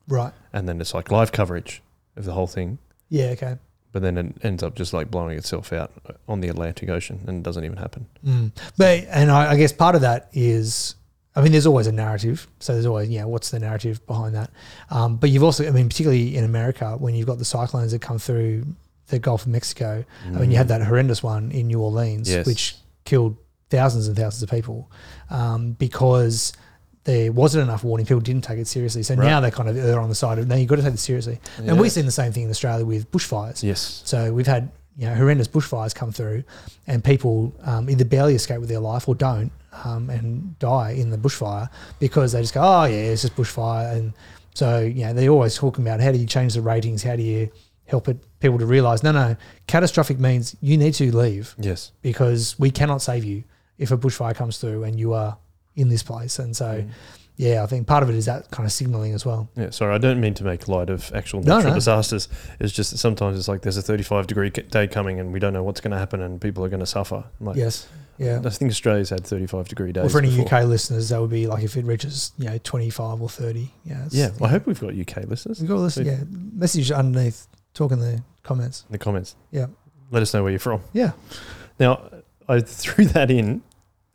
right? 0.09 0.33
And 0.53 0.69
then 0.69 0.81
it's 0.81 0.95
like 0.95 1.11
live 1.11 1.31
coverage 1.31 1.83
of 2.17 2.25
the 2.25 2.33
whole 2.33 2.47
thing. 2.47 2.79
Yeah. 3.09 3.27
Okay. 3.27 3.57
But 3.93 4.03
then 4.03 4.17
it 4.17 4.37
ends 4.43 4.63
up 4.63 4.77
just 4.77 4.93
like 4.93 5.11
blowing 5.11 5.37
itself 5.37 5.73
out 5.73 5.91
on 6.29 6.41
the 6.41 6.49
Atlantic 6.49 6.89
Ocean, 6.89 7.21
and 7.27 7.39
it 7.39 7.43
doesn't 7.43 7.65
even 7.65 7.77
happen. 7.77 8.07
Mm. 8.25 8.53
But 8.79 9.07
and 9.11 9.31
I, 9.31 9.53
I 9.53 9.57
guess 9.57 9.73
part 9.73 9.97
of 9.97 10.01
that 10.03 10.29
is 10.33 10.95
I 11.35 11.43
mean, 11.43 11.53
there's 11.53 11.67
always 11.67 11.87
a 11.87 11.93
narrative. 11.93 12.49
So 12.59 12.73
there's 12.73 12.87
always, 12.87 13.09
yeah, 13.09 13.25
what's 13.25 13.51
the 13.51 13.59
narrative 13.61 14.05
behind 14.07 14.35
that? 14.35 14.51
Um, 14.91 15.17
but 15.17 15.31
you've 15.31 15.45
also, 15.45 15.67
I 15.67 15.71
mean, 15.71 15.89
particularly 15.89 16.37
in 16.37 16.45
America, 16.45 16.97
when 16.99 17.15
you've 17.15 17.27
got 17.27 17.39
the 17.39 17.45
cyclones 17.45 17.93
that 17.93 18.01
come 18.01 18.19
through 18.19 18.65
the 19.09 19.19
Gulf 19.19 19.43
of 19.43 19.49
Mexico, 19.49 20.05
mm. 20.27 20.37
I 20.37 20.41
mean, 20.41 20.51
you 20.51 20.57
had 20.57 20.69
that 20.69 20.83
horrendous 20.83 21.23
one 21.23 21.53
in 21.53 21.69
New 21.69 21.81
Orleans, 21.81 22.29
yes. 22.29 22.47
which 22.47 22.77
killed 23.05 23.37
thousands 23.71 24.09
and 24.09 24.17
thousands 24.17 24.43
of 24.43 24.51
people 24.51 24.91
um, 25.31 25.73
because 25.73 26.53
there 27.05 27.33
wasn't 27.33 27.63
enough 27.63 27.83
warning. 27.83 28.07
People 28.07 28.21
didn't 28.21 28.45
take 28.45 28.59
it 28.59 28.67
seriously. 28.67 29.03
So 29.03 29.15
right. 29.15 29.25
now 29.25 29.41
they're 29.41 29.51
kind 29.51 29.69
of 29.69 29.77
err 29.77 30.01
on 30.01 30.09
the 30.09 30.15
side 30.15 30.39
of 30.39 30.49
no, 30.49 30.57
you've 30.57 30.69
got 30.69 30.77
to 30.77 30.83
take 30.83 30.95
it 30.95 30.99
seriously. 30.99 31.41
Yeah. 31.63 31.71
And 31.71 31.81
we've 31.81 31.93
seen 31.93 32.07
the 32.07 32.13
same 32.13 32.33
thing 32.33 32.45
in 32.45 32.51
Australia 32.51 32.85
with 32.85 33.11
bushfires. 33.11 33.63
Yes. 33.63 34.03
So 34.05 34.33
we've 34.33 34.47
had 34.47 34.71
you 34.97 35.07
know 35.07 35.15
horrendous 35.15 35.49
bushfires 35.49 35.95
come 35.95 36.13
through, 36.13 36.45
and 36.87 37.03
people 37.03 37.55
um, 37.63 37.89
either 37.89 38.05
barely 38.05 38.35
escape 38.35 38.61
with 38.61 38.69
their 38.69 38.81
life 38.81 39.09
or 39.09 39.15
don't 39.15 39.51
um, 39.85 40.11
and 40.11 40.59
die 40.59 40.91
in 40.91 41.11
the 41.11 41.17
bushfire 41.17 41.71
because 41.99 42.33
they 42.33 42.43
just 42.43 42.55
go, 42.55 42.61
oh 42.63 42.85
yeah, 42.85 42.97
it's 42.97 43.23
just 43.23 43.37
bushfire. 43.37 43.97
And 43.97 44.13
so 44.55 44.81
you 44.81 45.05
know 45.07 45.15
they're 45.15 45.31
always 45.31 45.57
talking 45.57 45.85
about 45.87 46.01
how 46.01 46.13
do 46.13 46.19
you 46.19 46.27
change 46.27 46.55
the 46.55 46.61
ratings? 46.61 47.03
How 47.03 47.17
do 47.17 47.23
you 47.23 47.51
help 47.87 48.09
it, 48.09 48.19
people 48.41 48.59
to 48.59 48.67
realize 48.67 49.03
no, 49.03 49.13
no, 49.13 49.37
catastrophic 49.67 50.19
means 50.19 50.57
you 50.61 50.77
need 50.77 50.95
to 50.95 51.15
leave. 51.17 51.55
Yes. 51.59 51.93
Because 52.03 52.59
we 52.59 52.71
cannot 52.71 53.03
save 53.03 53.25
you 53.25 53.45
if 53.79 53.91
a 53.91 53.99
bushfire 53.99 54.35
comes 54.35 54.59
through 54.59 54.85
and 54.85 54.99
you 54.99 55.13
are 55.13 55.39
in 55.77 55.89
this 55.89 56.03
place. 56.03 56.39
And 56.39 56.57
so, 56.57 56.83
mm. 56.83 56.91
yeah, 57.37 57.63
I 57.63 57.67
think 57.67 57.87
part 57.87 58.03
of 58.03 58.11
it 58.11 58.17
is 58.17 58.27
that 58.27 58.51
kind 58.51 58.67
of 58.67 58.73
signaling 58.73 59.13
as 59.13 59.25
well. 59.25 59.49
Yeah, 59.57 59.71
sorry, 59.71 59.95
I 59.95 59.99
don't 59.99 60.21
mean 60.21 60.35
to 60.35 60.45
make 60.45 60.69
light 60.69 60.91
of 60.91 61.13
actual 61.15 61.41
natural 61.41 61.63
no, 61.63 61.69
no. 61.69 61.75
disasters. 61.75 62.29
It's 62.59 62.73
just 62.73 62.91
that 62.91 62.99
sometimes 62.99 63.39
it's 63.39 63.49
like 63.49 63.63
there's 63.63 63.77
a 63.77 63.83
35 63.83 64.27
degree 64.27 64.51
day 64.51 64.89
coming 64.89 65.21
and 65.21 65.33
we 65.33 65.39
don't 65.39 65.53
know 65.53 65.63
what's 65.63 65.81
going 65.81 65.93
to 65.93 65.99
happen 65.99 66.21
and 66.21 66.41
people 66.41 66.65
are 66.65 66.69
going 66.69 66.81
to 66.81 66.87
suffer. 66.87 67.25
Like, 67.41 67.57
yes. 67.57 67.89
Yeah. 68.19 68.43
I 68.45 68.51
think 68.51 68.71
Australia's 68.71 69.09
had 69.09 69.27
35 69.27 69.69
degree 69.69 69.93
days. 69.93 70.03
Well, 70.03 70.11
for 70.11 70.19
any 70.19 70.29
before. 70.29 70.59
UK 70.59 70.67
listeners, 70.67 71.09
that 71.09 71.21
would 71.23 71.31
be 71.31 71.47
like 71.47 71.65
if 71.65 71.75
it 71.79 71.87
reaches, 71.87 72.33
you 72.37 72.51
know, 72.51 72.59
25 72.63 73.23
or 73.23 73.31
30. 73.31 73.71
Yeah. 73.85 74.09
Yeah. 74.11 74.31
Well, 74.39 74.49
I 74.49 74.53
hope 74.53 74.67
we've 74.67 74.79
got 74.79 74.95
UK 74.95 75.27
listeners. 75.27 75.61
We've 75.61 75.71
got 75.71 75.79
listeners, 75.79 76.07
yeah. 76.07 76.25
Message 76.29 76.91
underneath 76.91 77.47
Talk 77.75 77.93
in 77.93 78.01
the 78.01 78.23
comments. 78.43 78.85
In 78.89 78.93
the 78.93 78.99
comments. 78.99 79.37
Yeah. 79.51 79.67
Let 80.11 80.23
us 80.23 80.35
know 80.35 80.43
where 80.43 80.51
you're 80.51 80.59
from. 80.59 80.83
Yeah. 80.93 81.13
Now, 81.79 82.11
I 82.49 82.61
threw 82.61 83.05
that 83.07 83.31
in 83.31 83.63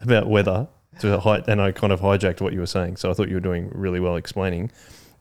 about 0.01 0.27
weather 0.27 0.67
to 0.99 1.19
height, 1.19 1.47
and 1.47 1.61
I 1.61 1.71
kind 1.71 1.91
of 1.91 2.01
hijacked 2.01 2.41
what 2.41 2.53
you 2.53 2.59
were 2.59 2.65
saying. 2.65 2.97
So 2.97 3.09
I 3.09 3.13
thought 3.13 3.29
you 3.29 3.35
were 3.35 3.41
doing 3.41 3.71
really 3.73 3.99
well 3.99 4.15
explaining. 4.15 4.71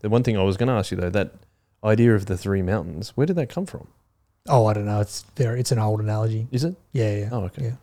The 0.01 0.09
one 0.09 0.23
thing 0.23 0.37
I 0.37 0.43
was 0.43 0.57
going 0.57 0.69
to 0.69 0.75
ask 0.75 0.91
you 0.91 0.97
though, 0.97 1.11
that 1.11 1.33
idea 1.83 2.15
of 2.15 2.27
the 2.27 2.37
three 2.37 2.63
mountains, 2.63 3.11
where 3.17 3.27
did 3.27 3.37
that 3.37 3.49
come 3.49 3.67
from? 3.67 3.89
Oh, 4.49 4.67
I 4.67 4.75
don't 4.75 4.85
know. 4.85 5.01
It's 5.01 5.25
very. 5.37 5.61
It's 5.61 5.73
an 5.73 5.79
old 5.79 6.01
analogy. 6.01 6.49
Is 6.51 6.65
it? 6.65 6.77
Yeah. 6.93 7.17
Yeah. 7.17 7.29
Oh, 7.33 7.45
okay. 7.45 7.65
Yeah. 7.65 7.77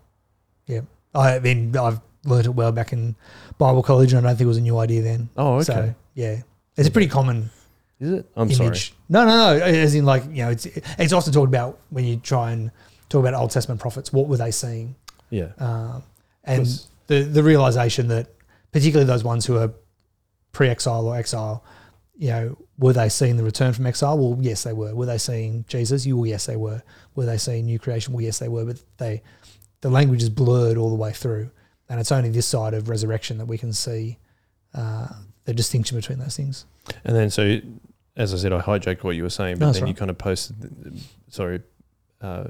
Yeah. 0.68 0.82
I 1.16 1.40
mean, 1.40 1.76
I've 1.76 2.00
learned 2.24 2.46
it 2.46 2.56
well 2.56 2.72
back 2.72 2.94
in 2.94 3.16
Bible 3.58 3.84
college, 3.84 4.14
and 4.14 4.26
I 4.26 4.30
don't 4.30 4.38
think 4.38 4.46
it 4.46 4.48
was 4.48 4.58
a 4.58 4.62
new 4.62 4.78
idea 4.78 5.02
then. 5.02 5.30
Oh, 5.38 5.56
okay. 5.56 5.64
So 5.64 5.96
yeah, 6.14 6.42
it's 6.78 6.88
a 6.88 6.92
pretty 6.92 7.08
common 7.08 7.50
is 8.02 8.12
it? 8.12 8.32
I'm 8.36 8.50
image. 8.50 8.58
sorry. 8.58 9.00
No, 9.10 9.26
no, 9.26 9.58
no. 9.58 9.64
As 9.64 9.94
in, 9.94 10.06
like 10.06 10.24
you 10.26 10.44
know, 10.44 10.50
it's 10.50 10.66
it's 10.66 11.14
often 11.14 11.32
talked 11.32 11.50
about 11.50 11.80
when 11.92 12.04
you 12.04 12.18
try 12.18 12.52
and 12.52 12.72
talk 13.10 13.22
about 13.22 13.36
Old 13.36 13.52
Testament 13.52 13.80
prophets. 13.80 14.12
What 14.12 14.28
were 14.28 14.38
they 14.38 14.52
seeing? 14.52 14.96
Yeah. 15.30 15.52
Um, 15.60 16.04
and 16.44 16.66
the 17.08 17.22
the 17.22 17.44
realization 17.44 18.08
that 18.08 18.28
particularly 18.72 19.06
those 19.06 19.24
ones 19.24 19.46
who 19.46 19.58
are 19.58 19.72
pre-exile 20.52 21.06
or 21.06 21.16
exile, 21.16 21.64
you 22.18 22.30
know, 22.30 22.58
were 22.80 22.94
they 22.94 23.08
seeing 23.08 23.38
the 23.38 23.44
return 23.44 23.72
from 23.72 23.86
exile? 23.86 24.18
Well, 24.18 24.38
yes, 24.42 24.64
they 24.64 24.74
were. 24.74 24.96
Were 24.96 25.06
they 25.06 25.20
seeing 25.20 25.64
Jesus? 25.68 26.06
You, 26.06 26.18
well, 26.18 26.26
yes, 26.26 26.48
they 26.48 26.56
were. 26.56 26.82
Were 27.16 27.26
they 27.26 27.38
seeing 27.38 27.66
new 27.66 27.78
creation? 27.78 28.14
Well, 28.14 28.24
yes, 28.24 28.40
they 28.40 28.48
were. 28.48 28.66
But 28.66 28.82
they, 28.98 29.22
the 29.82 29.90
language 29.92 30.24
is 30.24 30.30
blurred 30.30 30.78
all 30.78 30.90
the 30.90 30.96
way 30.96 31.12
through, 31.14 31.52
and 31.88 32.00
it's 32.00 32.12
only 32.12 32.32
this 32.32 32.48
side 32.48 32.74
of 32.74 32.90
resurrection 32.90 33.38
that 33.38 33.46
we 33.46 33.60
can 33.60 33.74
see 33.74 34.18
uh, 34.74 35.08
the 35.46 35.54
distinction 35.54 35.98
between 35.98 36.18
those 36.18 36.36
things. 36.36 36.66
And 37.04 37.16
then, 37.16 37.30
so 37.30 37.60
as 38.16 38.34
I 38.34 38.38
said, 38.38 38.54
I 38.54 38.60
hijacked 38.60 39.04
what 39.04 39.16
you 39.16 39.24
were 39.24 39.30
saying, 39.30 39.56
but 39.60 39.66
No, 39.68 39.72
then 39.72 39.82
that's 39.82 39.90
you 39.90 39.96
kind 39.96 40.12
of 40.12 40.18
posted, 40.18 41.00
sorry, 41.30 41.62
uh, 42.22 42.46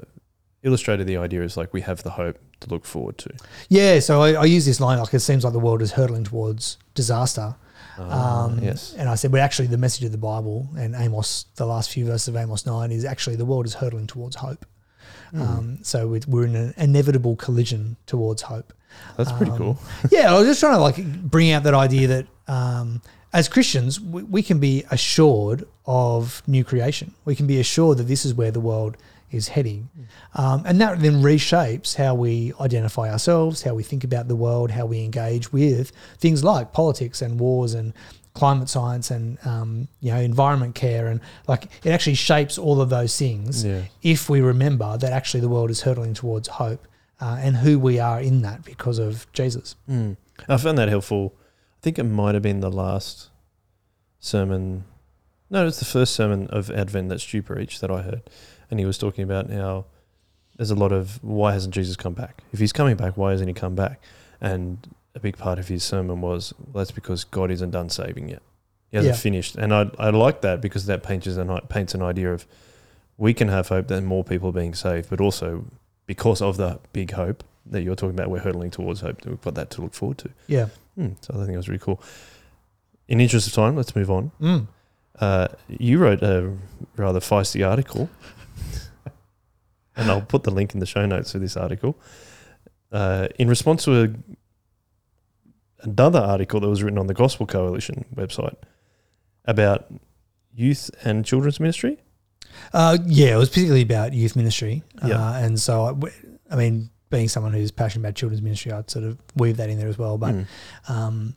illustrated 0.63 1.08
the 1.08 1.17
idea 1.17 1.41
as 1.43 1.58
like 1.58 1.74
we 1.74 1.82
have 1.82 2.04
the 2.04 2.12
hope 2.12 2.38
to 2.62 2.69
look 2.69 2.86
forward 2.86 3.17
to. 3.19 3.30
Yeah, 3.69 4.00
so 4.00 4.21
I, 4.21 4.34
I 4.34 4.45
use 4.45 4.65
this 4.65 4.80
line 4.80 5.00
like 5.00 5.13
it 5.13 5.19
seems 5.21 5.43
like 5.43 5.54
the 5.54 5.60
world 5.60 5.82
is 5.82 5.91
hurtling 5.93 6.24
towards 6.24 6.78
disaster. 6.93 7.56
Ah, 7.97 8.45
Um, 8.45 8.60
yes. 8.60 8.93
And 8.97 9.10
I 9.10 9.15
said, 9.15 9.32
but 9.32 9.39
actually, 9.41 9.67
the 9.67 9.78
message 9.78 10.04
of 10.06 10.12
the 10.12 10.17
Bible 10.17 10.67
and 10.78 10.95
Amos, 10.95 11.45
the 11.56 11.65
last 11.65 11.89
few 11.91 12.06
verses 12.06 12.28
of 12.30 12.36
Amos 12.36 12.65
9, 12.65 12.91
is 12.91 13.06
actually 13.06 13.36
the 13.36 13.45
world 13.45 13.65
is 13.65 13.74
hurtling 13.76 14.08
towards 14.08 14.36
hope. 14.38 14.65
Hmm. 15.32 15.41
Um, 15.41 15.80
so 15.84 16.08
we- 16.08 16.21
we're 16.28 16.45
in 16.45 16.56
an 16.56 16.74
inevitable 16.78 17.36
collision 17.36 17.97
towards 18.06 18.43
hope. 18.43 18.74
That's 19.17 19.32
pretty 19.32 19.52
um, 19.52 19.58
cool. 19.58 19.80
yeah, 20.12 20.34
I 20.34 20.38
was 20.38 20.47
just 20.47 20.60
trying 20.60 20.76
to 20.76 20.82
like 20.82 21.04
bring 21.24 21.52
out 21.52 21.63
that 21.63 21.74
idea 21.74 22.08
that 22.08 22.28
um, 22.47 23.02
as 23.34 23.48
Christians, 23.48 24.00
we, 24.00 24.24
we 24.24 24.44
can 24.44 24.60
be 24.60 24.84
assured 24.91 25.65
of 25.86 26.44
new 26.48 26.63
creation. 26.63 27.13
We 27.26 27.36
can 27.36 27.48
be 27.48 27.60
assured 27.60 27.98
that 27.98 28.04
this 28.08 28.26
is 28.26 28.34
where 28.34 28.52
the 28.52 28.60
world 28.60 28.98
is 29.32 29.48
heading. 29.48 29.89
Um, 30.36 30.63
and 30.65 30.80
that 30.82 31.00
then 31.00 31.22
reshapes 31.22 31.96
how 31.96 32.15
we 32.15 32.52
identify 32.60 33.10
ourselves, 33.10 33.62
how 33.63 33.74
we 33.74 33.84
think 33.84 34.04
about 34.04 34.28
the 34.28 34.36
world, 34.36 34.72
how 34.72 34.86
we 34.86 35.04
engage 35.06 35.54
with 35.54 35.91
things 36.17 36.44
like 36.44 36.74
politics 36.74 37.22
and 37.22 37.39
wars 37.39 37.74
and 37.74 37.94
climate 38.34 38.70
science 38.70 39.12
and 39.12 39.38
um, 39.46 39.89
you 40.00 40.10
know 40.10 40.17
environment 40.17 40.74
care 40.74 41.08
and 41.08 41.20
like 41.50 41.65
it 41.84 41.89
actually 41.89 42.13
shapes 42.13 42.58
all 42.58 42.80
of 42.80 42.89
those 42.89 43.17
things 43.17 43.65
Yeah. 43.65 43.82
if 44.04 44.30
we 44.30 44.39
remember 44.39 44.98
that 44.98 45.12
actually 45.12 45.41
the 45.41 45.50
world 45.50 45.70
is 45.70 45.82
hurtling 45.82 46.13
towards 46.13 46.48
hope 46.48 46.88
uh, 47.20 47.38
and 47.41 47.58
who 47.58 47.78
we 47.78 48.00
are 48.00 48.22
in 48.22 48.41
that 48.44 48.63
because 48.63 49.00
of 49.00 49.28
Jesus. 49.34 49.76
Mm. 49.89 50.15
I 50.48 50.56
found 50.56 50.78
that 50.78 50.88
helpful. 50.88 51.34
I 51.82 51.84
think 51.84 51.98
it 51.98 52.04
might 52.04 52.36
have 52.36 52.44
been 52.44 52.60
the 52.60 52.70
last 52.72 53.30
sermon. 54.20 54.84
No, 55.50 55.65
it's 55.65 55.80
the 55.80 55.86
first 55.86 56.13
sermon 56.13 56.48
of 56.48 56.70
Advent 56.70 57.10
that 57.10 57.20
Stu 57.20 57.41
preached 57.41 57.82
that 57.82 57.89
I 57.89 58.04
heard. 58.04 58.22
And 58.70 58.80
he 58.80 58.86
was 58.86 58.98
talking 59.00 59.24
about 59.24 59.50
how 59.50 59.86
there's 60.58 60.70
a 60.72 60.76
lot 60.76 60.91
of 60.91 61.22
why 61.24 61.54
hasn't 61.54 61.74
Jesus 61.74 61.96
come 61.96 62.13
back? 62.13 62.44
If 62.54 62.60
he's 62.60 62.72
coming 62.72 62.96
back, 62.98 63.17
why 63.17 63.32
hasn't 63.32 63.48
he 63.50 63.54
come 63.56 63.74
back? 63.76 64.00
And 64.39 64.78
a 65.15 65.20
big 65.20 65.38
part 65.38 65.58
of 65.60 65.67
his 65.70 65.84
sermon 65.84 66.22
was 66.22 66.54
well, 66.60 66.82
that's 66.84 66.91
because 66.91 67.24
God 67.24 67.50
isn't 67.52 67.72
done 67.72 67.89
saving 67.89 68.30
yet. 68.30 68.44
He 68.91 68.98
hasn't 68.98 69.15
Yeah. 69.15 69.20
finished. 69.20 69.56
And 69.56 69.74
I, 69.74 69.89
I 69.98 70.12
like 70.12 70.41
that 70.41 70.62
because 70.62 70.86
that 70.86 71.02
paints 71.02 71.26
an, 71.28 71.60
paints 71.67 71.96
an 71.96 72.02
idea 72.04 72.32
of 72.32 72.46
we 73.17 73.34
can 73.34 73.48
have 73.48 73.70
hope 73.70 73.88
that 73.88 74.02
more 74.04 74.24
people 74.24 74.50
are 74.50 74.54
being 74.54 74.76
saved, 74.76 75.10
but 75.10 75.20
also 75.20 75.65
because 76.06 76.41
of 76.44 76.58
the 76.58 76.80
big 76.94 77.12
hope 77.13 77.44
that 77.67 77.84
you're 77.84 77.95
talking 77.95 78.15
about, 78.15 78.30
we're 78.30 78.39
hurtling 78.39 78.71
towards 78.71 79.02
hope. 79.02 79.26
We've 79.26 79.41
got 79.41 79.56
that 79.56 79.69
to 79.71 79.82
look 79.82 79.93
forward 79.93 80.17
to. 80.19 80.30
Yeah. 80.47 80.67
Hmm, 80.95 81.10
so 81.21 81.34
I 81.34 81.38
think 81.38 81.50
that 81.50 81.58
was 81.58 81.69
really 81.69 81.80
cool. 81.80 82.02
In 83.08 83.19
interest 83.19 83.47
of 83.47 83.54
time, 83.54 83.76
let's 83.76 83.95
move 83.95 84.10
on. 84.10 84.32
Mm. 84.41 84.67
Uh, 85.19 85.47
you 85.67 85.97
wrote 85.97 86.24
a 86.24 86.54
rather 86.95 87.19
feisty 87.19 87.67
article, 87.67 88.10
and 89.95 90.10
I'll 90.10 90.21
put 90.21 90.43
the 90.43 90.52
link 90.52 90.74
in 90.74 90.80
the 90.80 90.86
show 90.86 91.06
notes 91.06 91.32
for 91.32 91.39
this 91.39 91.56
article. 91.56 91.97
Uh, 92.91 93.28
in 93.38 93.47
response 93.47 93.84
to 93.86 94.04
a, 94.04 94.10
another 95.84 96.19
article 96.19 96.60
that 96.60 96.69
was 96.69 96.84
written 96.84 97.00
on 97.00 97.08
the 97.08 97.13
Gospel 97.13 97.45
Coalition 97.45 98.06
website 98.15 98.56
about 99.45 99.86
youth 100.54 100.89
and 101.04 101.26
children's 101.26 101.60
ministry. 101.60 101.97
Uh, 102.74 102.97
yeah, 103.06 103.34
it 103.36 103.38
was 103.38 103.50
particularly 103.50 103.82
about 103.82 104.13
youth 104.13 104.36
ministry. 104.36 104.84
Yeah. 105.06 105.15
Uh, 105.15 105.34
and 105.34 105.60
so, 105.60 105.84
I, 105.84 106.54
I 106.54 106.56
mean, 106.56 106.89
being 107.12 107.28
someone 107.30 107.54
who's 107.54 107.69
passionate 107.71 108.08
about 108.08 108.15
children's 108.15 108.41
ministry, 108.41 108.71
I'd 108.71 108.89
sort 108.89 109.06
of 109.06 109.19
weave 109.36 109.58
that 109.58 109.69
in 109.69 109.78
there 109.78 109.88
as 109.89 109.97
well. 110.00 110.17
But 110.17 110.34
Hmm. 110.34 110.41
um, 110.91 111.36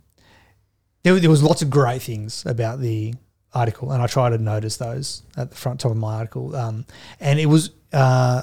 there, 1.02 1.20
there 1.20 1.28
was 1.30 1.42
lots 1.42 1.60
of 1.60 1.68
great 1.68 2.00
things 2.00 2.44
about 2.46 2.80
the 2.80 3.12
article, 3.52 3.92
and 3.92 4.02
I 4.02 4.06
try 4.06 4.30
to 4.30 4.38
notice 4.38 4.78
those 4.78 5.22
at 5.36 5.50
the 5.50 5.56
front 5.56 5.80
top 5.80 5.90
of 5.90 5.98
my 5.98 6.14
article. 6.14 6.56
Um, 6.56 6.86
and 7.20 7.38
it 7.38 7.46
was 7.46 7.70
uh, 7.92 8.42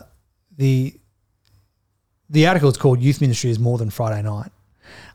the 0.58 0.96
the 2.30 2.48
article 2.48 2.70
is 2.70 2.78
called 2.78 3.02
"Youth 3.02 3.20
Ministry 3.20 3.50
is 3.50 3.58
More 3.60 3.78
Than 3.78 3.90
Friday 3.90 4.22
Night," 4.22 4.52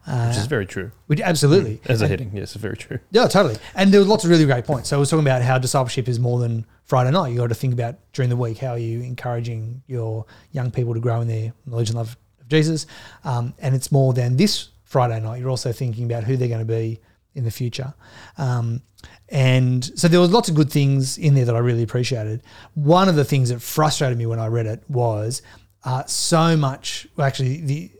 uh, 0.06 0.28
which 0.28 0.36
is 0.38 0.46
very 0.46 0.66
true. 0.66 0.90
which 1.06 1.20
absolutely 1.20 1.80
As 1.86 2.00
a 2.00 2.04
And- 2.04 2.10
heading, 2.10 2.30
yes, 2.34 2.54
very 2.54 2.76
true. 2.76 2.98
yeah, 3.10 3.26
totally. 3.26 3.56
And 3.74 3.92
there 3.92 4.00
were 4.00 4.06
lots 4.06 4.24
of 4.24 4.30
really 4.30 4.44
great 4.44 4.64
points. 4.64 4.88
So 4.90 4.96
I 4.96 5.00
was 5.00 5.10
talking 5.10 5.24
about 5.24 5.42
how 5.42 5.58
discipleship 5.58 6.08
is 6.08 6.18
more 6.20 6.38
than 6.38 6.64
Friday 6.84 7.10
night. 7.10 7.28
You 7.32 7.38
got 7.38 7.48
to 7.48 7.54
think 7.54 7.72
about 7.74 7.96
during 8.12 8.28
the 8.30 8.36
week 8.36 8.58
how 8.58 8.70
are 8.72 8.78
you 8.78 9.00
encouraging 9.00 9.82
your 9.86 10.24
young 10.52 10.70
people 10.70 10.94
to 10.94 11.00
grow 11.00 11.20
in 11.20 11.28
their 11.28 11.52
knowledge 11.66 11.88
and 11.90 11.98
love 11.98 12.16
of 12.40 12.48
Jesus, 12.48 12.86
um, 13.24 13.54
and 13.58 13.74
it's 13.74 13.90
more 13.90 14.12
than 14.12 14.36
this 14.36 14.68
Friday 14.84 15.18
night. 15.20 15.40
You're 15.40 15.50
also 15.50 15.72
thinking 15.72 16.04
about 16.04 16.22
who 16.24 16.36
they're 16.36 16.46
going 16.48 16.60
to 16.60 16.64
be 16.64 17.00
in 17.34 17.42
the 17.44 17.50
future. 17.50 17.92
Um, 18.38 18.82
and 19.28 19.84
so 19.98 20.06
there 20.08 20.20
was 20.20 20.30
lots 20.30 20.48
of 20.48 20.54
good 20.54 20.70
things 20.70 21.18
in 21.18 21.34
there 21.34 21.44
that 21.44 21.54
I 21.56 21.58
really 21.58 21.82
appreciated. 21.82 22.42
One 22.74 23.08
of 23.08 23.16
the 23.16 23.24
things 23.24 23.48
that 23.48 23.60
frustrated 23.60 24.16
me 24.16 24.26
when 24.26 24.38
I 24.38 24.46
read 24.46 24.66
it 24.66 24.84
was 24.88 25.42
uh, 25.84 26.04
so 26.06 26.56
much. 26.56 27.08
Well, 27.16 27.26
actually, 27.26 27.60
the 27.62 27.90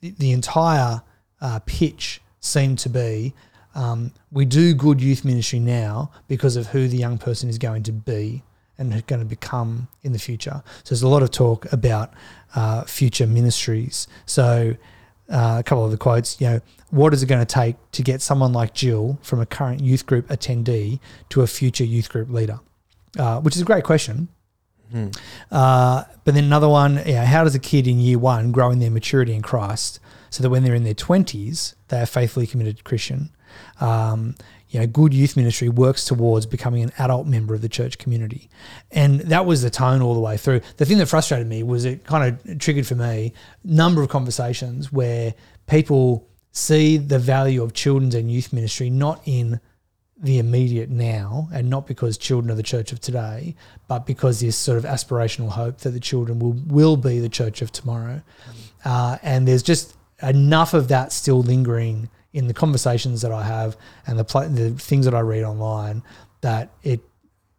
the, 0.00 0.10
the 0.18 0.30
entire 0.32 1.02
uh, 1.40 1.60
pitch 1.66 2.20
seemed 2.40 2.78
to 2.78 2.88
be 2.88 3.34
um, 3.74 4.12
we 4.32 4.44
do 4.44 4.74
good 4.74 5.00
youth 5.00 5.24
ministry 5.24 5.60
now 5.60 6.10
because 6.26 6.56
of 6.56 6.68
who 6.68 6.88
the 6.88 6.96
young 6.96 7.16
person 7.16 7.48
is 7.48 7.58
going 7.58 7.84
to 7.84 7.92
be 7.92 8.42
and 8.76 9.06
going 9.06 9.20
to 9.20 9.26
become 9.26 9.88
in 10.02 10.12
the 10.12 10.18
future. 10.18 10.62
So 10.84 10.94
there's 10.94 11.02
a 11.02 11.08
lot 11.08 11.22
of 11.22 11.30
talk 11.30 11.72
about 11.72 12.12
uh, 12.54 12.84
future 12.84 13.26
ministries. 13.26 14.08
So 14.26 14.74
uh, 15.28 15.56
a 15.58 15.62
couple 15.62 15.84
of 15.84 15.90
the 15.90 15.96
quotes, 15.96 16.40
you 16.40 16.48
know, 16.48 16.60
what 16.90 17.12
is 17.12 17.22
it 17.22 17.26
going 17.26 17.44
to 17.44 17.54
take 17.54 17.76
to 17.92 18.02
get 18.02 18.22
someone 18.22 18.52
like 18.52 18.74
Jill 18.74 19.18
from 19.22 19.40
a 19.40 19.46
current 19.46 19.80
youth 19.80 20.06
group 20.06 20.26
attendee 20.28 21.00
to 21.28 21.42
a 21.42 21.46
future 21.46 21.84
youth 21.84 22.08
group 22.08 22.30
leader? 22.30 22.60
Uh, 23.18 23.40
which 23.40 23.54
is 23.54 23.62
a 23.62 23.64
great 23.64 23.84
question. 23.84 24.28
Uh, 25.50 26.04
but 26.24 26.34
then 26.34 26.44
another 26.44 26.68
one, 26.68 26.96
you 27.06 27.14
know, 27.14 27.24
how 27.24 27.44
does 27.44 27.54
a 27.54 27.58
kid 27.58 27.86
in 27.86 28.00
year 28.00 28.18
one 28.18 28.52
grow 28.52 28.70
in 28.70 28.78
their 28.78 28.90
maturity 28.90 29.34
in 29.34 29.42
Christ 29.42 30.00
so 30.30 30.42
that 30.42 30.50
when 30.50 30.64
they're 30.64 30.74
in 30.74 30.84
their 30.84 30.94
20s, 30.94 31.74
they 31.88 32.00
are 32.00 32.06
faithfully 32.06 32.46
committed 32.46 32.84
Christian? 32.84 33.30
Um, 33.80 34.34
you 34.68 34.80
know, 34.80 34.86
good 34.86 35.14
youth 35.14 35.36
ministry 35.36 35.68
works 35.68 36.04
towards 36.04 36.44
becoming 36.44 36.82
an 36.82 36.92
adult 36.98 37.26
member 37.26 37.54
of 37.54 37.62
the 37.62 37.68
church 37.68 37.96
community. 37.98 38.50
And 38.90 39.20
that 39.20 39.46
was 39.46 39.62
the 39.62 39.70
tone 39.70 40.02
all 40.02 40.14
the 40.14 40.20
way 40.20 40.36
through. 40.36 40.60
The 40.76 40.84
thing 40.84 40.98
that 40.98 41.06
frustrated 41.06 41.46
me 41.46 41.62
was 41.62 41.84
it 41.84 42.04
kind 42.04 42.38
of 42.46 42.58
triggered 42.58 42.86
for 42.86 42.94
me 42.94 43.04
a 43.04 43.32
number 43.64 44.02
of 44.02 44.10
conversations 44.10 44.92
where 44.92 45.34
people 45.66 46.28
see 46.52 46.98
the 46.98 47.18
value 47.18 47.62
of 47.62 47.72
children's 47.72 48.14
and 48.14 48.30
youth 48.30 48.52
ministry 48.52 48.90
not 48.90 49.22
in 49.24 49.60
the 50.20 50.38
immediate 50.38 50.90
now 50.90 51.48
and 51.52 51.70
not 51.70 51.86
because 51.86 52.18
children 52.18 52.50
are 52.50 52.56
the 52.56 52.62
church 52.62 52.92
of 52.92 53.00
today, 53.00 53.54
but 53.86 54.04
because 54.04 54.40
this 54.40 54.56
sort 54.56 54.76
of 54.76 54.84
aspirational 54.84 55.48
hope 55.48 55.78
that 55.78 55.90
the 55.90 56.00
children 56.00 56.40
will, 56.40 56.56
will 56.66 56.96
be 56.96 57.20
the 57.20 57.28
church 57.28 57.62
of 57.62 57.70
tomorrow. 57.70 58.20
Uh, 58.84 59.16
and 59.22 59.46
there's 59.46 59.62
just 59.62 59.96
enough 60.22 60.74
of 60.74 60.88
that 60.88 61.12
still 61.12 61.42
lingering 61.42 62.08
in 62.32 62.46
the 62.46 62.54
conversations 62.54 63.22
that 63.22 63.32
I 63.32 63.44
have 63.44 63.76
and 64.06 64.18
the, 64.18 64.24
pla 64.24 64.48
the 64.48 64.70
things 64.70 65.04
that 65.04 65.14
I 65.14 65.20
read 65.20 65.44
online 65.44 66.02
that 66.40 66.70
it 66.82 67.00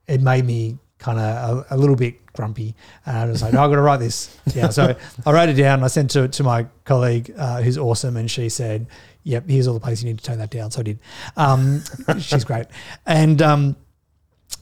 it 0.07 0.21
made 0.21 0.45
me 0.45 0.77
kind 0.97 1.17
of 1.19 1.65
a, 1.69 1.75
a 1.75 1.77
little 1.77 1.95
bit 1.95 2.33
grumpy. 2.33 2.75
And 3.05 3.17
I 3.17 3.25
was 3.25 3.41
like, 3.41 3.53
no, 3.53 3.63
I've 3.63 3.69
got 3.69 3.75
to 3.75 3.81
write 3.81 3.99
this. 3.99 4.35
Yeah. 4.55 4.69
So 4.69 4.95
I 5.25 5.31
wrote 5.31 5.49
it 5.49 5.53
down 5.53 5.83
I 5.83 5.87
sent 5.87 6.15
it 6.15 6.21
to, 6.21 6.27
to 6.27 6.43
my 6.43 6.65
colleague 6.83 7.31
uh, 7.37 7.61
who's 7.61 7.77
awesome. 7.77 8.17
And 8.17 8.29
she 8.29 8.49
said, 8.49 8.87
yep, 9.23 9.47
here's 9.47 9.67
all 9.67 9.73
the 9.73 9.79
places 9.79 10.03
you 10.03 10.09
need 10.09 10.19
to 10.19 10.23
tone 10.23 10.39
that 10.39 10.49
down. 10.49 10.71
So 10.71 10.79
I 10.79 10.83
did. 10.83 10.99
Um, 11.37 11.83
she's 12.19 12.43
great. 12.43 12.65
And, 13.05 13.41
um, 13.41 13.75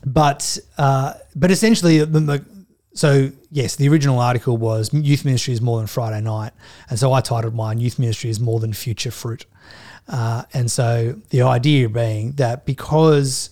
but, 0.06 0.60
uh, 0.78 1.14
but 1.36 1.52
essentially 1.52 2.00
the, 2.00 2.06
the, 2.06 2.46
so 2.98 3.32
yes, 3.52 3.76
the 3.76 3.88
original 3.90 4.20
article 4.20 4.58
was 4.58 4.92
youth 4.92 5.24
ministry 5.24 5.54
is 5.54 5.62
more 5.62 5.78
than 5.78 5.86
Friday 5.86 6.20
night. 6.20 6.52
And 6.90 6.98
so 6.98 7.14
I 7.14 7.22
titled 7.22 7.54
mine 7.54 7.80
youth 7.80 8.00
ministry 8.00 8.32
is 8.32 8.40
more 8.40 8.60
than 8.60 8.74
future 8.74 9.12
fruit. 9.12 9.46
Uh, 10.08 10.44
and 10.52 10.72
so 10.72 11.16
the 11.30 11.44
idea 11.44 11.90
being 11.90 12.32
that 12.34 12.66
because 12.66 13.52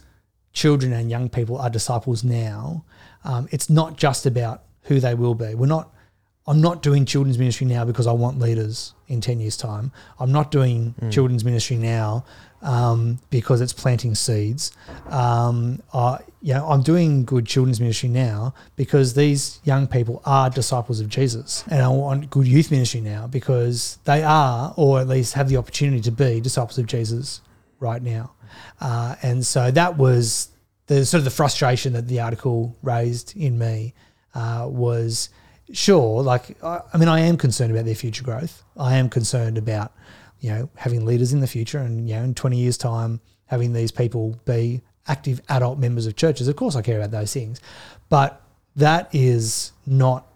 children 0.53 0.93
and 0.93 1.12
young 1.12 1.29
people 1.29 1.58
are 1.60 1.69
disciples 1.69 2.23
now, 2.23 2.86
um, 3.23 3.47
it's 3.51 3.69
not 3.69 3.97
just 3.97 4.25
about 4.25 4.63
who 4.84 4.99
they 4.99 5.13
will 5.13 5.36
be. 5.36 5.53
We're 5.53 5.67
not. 5.67 5.91
I'm 6.47 6.62
not 6.62 6.84
doing 6.84 7.05
children's 7.05 7.39
ministry 7.39 7.65
now 7.65 7.86
because 7.86 8.05
I 8.05 8.12
want 8.12 8.38
leaders 8.39 8.93
in 9.08 9.19
ten 9.19 9.39
years' 9.39 9.58
time. 9.58 9.91
I'm 10.19 10.31
not 10.31 10.51
doing 10.51 10.93
children's 11.10 11.43
ministry 11.43 11.77
now 11.77 12.23
um, 12.62 13.19
because 13.31 13.62
it's 13.62 13.73
planting 13.73 14.13
seeds. 14.13 14.71
Um, 15.10 15.81
I, 15.93 16.19
you 16.41 16.53
know, 16.53 16.67
I'm 16.67 16.84
doing 16.84 17.25
good 17.25 17.47
children's 17.47 17.79
ministry 17.79 18.10
now 18.10 18.53
because 18.75 19.15
these 19.15 19.60
young 19.63 19.88
people 19.88 20.21
are 20.25 20.51
disciples 20.51 20.99
of 20.99 21.10
Jesus, 21.10 21.63
and 21.67 21.81
I 21.81 21.88
want 21.88 22.29
good 22.29 22.47
youth 22.47 22.69
ministry 22.69 23.01
now 23.01 23.25
because 23.25 23.97
they 24.05 24.21
are, 24.21 24.73
or 24.77 24.99
at 24.99 25.08
least 25.08 25.34
have 25.34 25.49
the 25.49 25.58
opportunity 25.58 26.01
to 26.01 26.12
be, 26.12 26.41
disciples 26.41 26.77
of 26.77 26.86
Jesus 26.86 27.41
right 27.79 28.03
now. 28.03 28.34
Uh, 28.79 29.15
and 29.23 29.43
so 29.45 29.71
that 29.71 29.97
was 29.97 30.49
the 30.88 31.05
sort 31.05 31.19
of 31.19 31.25
the 31.25 31.31
frustration 31.31 31.93
that 31.93 32.08
the 32.08 32.19
article 32.19 32.77
raised 32.84 33.36
in 33.36 33.58
me 33.58 33.95
uh, 34.36 34.67
was 34.69 35.29
sure, 35.71 36.21
like, 36.21 36.62
I, 36.63 36.82
I 36.93 36.97
mean, 36.97 37.10
I 37.10 37.21
am 37.21 37.38
concerned 37.38 37.71
about 37.71 37.86
their 37.86 37.95
future 37.95 38.23
growth. 38.23 38.63
I 38.78 38.95
am 38.97 39.10
concerned 39.10 39.58
about, 39.58 39.93
you 40.39 40.49
know, 40.49 40.69
having 40.75 41.06
leaders 41.06 41.34
in 41.34 41.39
the 41.39 41.47
future 41.47 41.80
and, 41.80 42.08
you 42.08 42.15
know, 42.15 42.23
in 42.23 42.34
20 42.34 42.58
years' 42.58 42.78
time, 42.78 43.19
having 43.47 43.73
these 43.73 43.91
people 43.91 44.39
be 44.45 44.82
active 45.08 45.41
adult 45.49 45.80
members 45.80 46.08
of 46.08 46.15
churches. 46.15 46.47
Of 46.47 46.56
course, 46.56 46.75
I 46.75 46.82
care 46.82 46.97
about 46.97 47.12
those 47.12 47.34
things. 47.34 47.62
But 48.10 48.41
that 48.75 49.13
is 49.13 49.71
not 49.86 50.28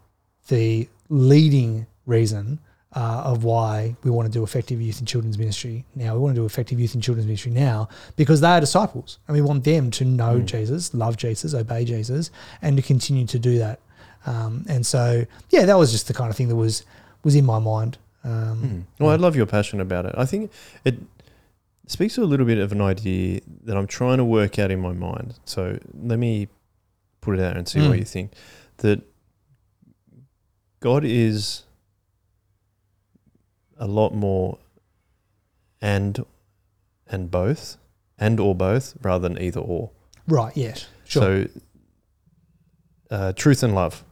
the 0.48 0.88
leading 1.08 1.86
reason 2.06 2.60
uh, 2.92 3.22
of 3.24 3.44
why 3.44 3.94
we 4.02 4.10
want 4.10 4.26
to 4.26 4.32
do 4.32 4.42
effective 4.42 4.80
youth 4.80 4.98
and 4.98 5.06
children's 5.06 5.38
ministry 5.38 5.84
now. 5.94 6.14
We 6.14 6.20
want 6.20 6.34
to 6.34 6.40
do 6.40 6.46
effective 6.46 6.80
youth 6.80 6.94
and 6.94 7.02
children's 7.02 7.26
ministry 7.26 7.52
now 7.52 7.88
because 8.16 8.40
they 8.40 8.48
are 8.48 8.60
disciples 8.60 9.18
and 9.28 9.36
we 9.36 9.42
want 9.42 9.64
them 9.64 9.90
to 9.92 10.04
know 10.04 10.40
Jesus, 10.40 10.92
love 10.92 11.16
Jesus, 11.16 11.54
obey 11.54 11.84
Jesus, 11.84 12.30
and 12.62 12.76
to 12.76 12.82
continue 12.82 13.26
to 13.26 13.38
do 13.38 13.58
that. 13.58 13.80
Um, 14.26 14.64
and 14.68 14.84
so, 14.86 15.24
yeah, 15.50 15.64
that 15.64 15.78
was 15.78 15.90
just 15.92 16.06
the 16.08 16.14
kind 16.14 16.30
of 16.30 16.36
thing 16.36 16.48
that 16.48 16.56
was 16.56 16.84
was 17.24 17.34
in 17.34 17.44
my 17.44 17.58
mind. 17.58 17.98
Um, 18.24 18.86
Well, 18.98 19.10
I 19.10 19.16
love 19.16 19.34
your 19.36 19.46
passion 19.46 19.80
about 19.80 20.04
it. 20.06 20.14
I 20.16 20.26
think 20.26 20.50
it 20.84 20.96
speaks 21.86 22.14
to 22.16 22.22
a 22.22 22.24
little 22.24 22.46
bit 22.46 22.58
of 22.58 22.70
an 22.72 22.80
idea 22.80 23.40
that 23.64 23.76
I'm 23.76 23.86
trying 23.86 24.18
to 24.18 24.24
work 24.24 24.58
out 24.58 24.70
in 24.70 24.80
my 24.80 24.92
mind. 24.92 25.34
So 25.44 25.78
let 26.02 26.18
me 26.18 26.48
put 27.20 27.38
it 27.38 27.42
out 27.42 27.56
and 27.56 27.66
see 27.68 27.80
Mm. 27.80 27.88
what 27.88 27.98
you 27.98 28.04
think. 28.04 28.32
That 28.78 29.02
God 30.80 31.04
is 31.04 31.64
a 33.78 33.86
lot 33.86 34.14
more 34.14 34.58
and 35.80 36.24
and 37.06 37.30
both 37.30 37.76
and 38.18 38.38
or 38.38 38.54
both 38.54 38.94
rather 39.02 39.28
than 39.28 39.40
either 39.42 39.60
or. 39.60 39.90
Right, 40.28 40.54
yes, 40.56 40.86
sure. 41.04 41.22
So 41.22 41.48
uh, 43.10 43.32
truth 43.32 43.62
and 43.62 43.74
love, 43.74 44.04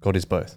God 0.00 0.16
is 0.16 0.24
both. 0.24 0.56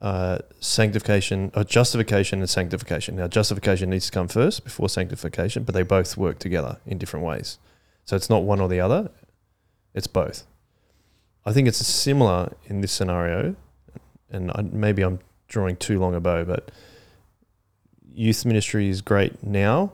Uh, 0.00 0.38
sanctification, 0.60 1.50
or 1.54 1.64
justification 1.64 2.38
and 2.38 2.48
sanctification. 2.48 3.16
Now, 3.16 3.26
justification 3.26 3.90
needs 3.90 4.06
to 4.06 4.12
come 4.12 4.28
first 4.28 4.62
before 4.62 4.88
sanctification, 4.88 5.64
but 5.64 5.74
they 5.74 5.82
both 5.82 6.16
work 6.16 6.38
together 6.38 6.78
in 6.86 6.98
different 6.98 7.26
ways. 7.26 7.58
So 8.04 8.14
it's 8.14 8.30
not 8.30 8.44
one 8.44 8.60
or 8.60 8.68
the 8.68 8.80
other; 8.80 9.10
it's 9.94 10.06
both. 10.06 10.46
I 11.44 11.52
think 11.52 11.66
it's 11.66 11.78
similar 11.84 12.54
in 12.66 12.80
this 12.80 12.92
scenario, 12.92 13.56
and 14.30 14.52
I, 14.52 14.62
maybe 14.62 15.02
I'm 15.02 15.18
drawing 15.48 15.76
too 15.76 15.98
long 15.98 16.14
a 16.14 16.20
bow, 16.20 16.44
but 16.44 16.70
youth 18.14 18.44
ministry 18.44 18.88
is 18.88 19.00
great 19.00 19.42
now, 19.42 19.92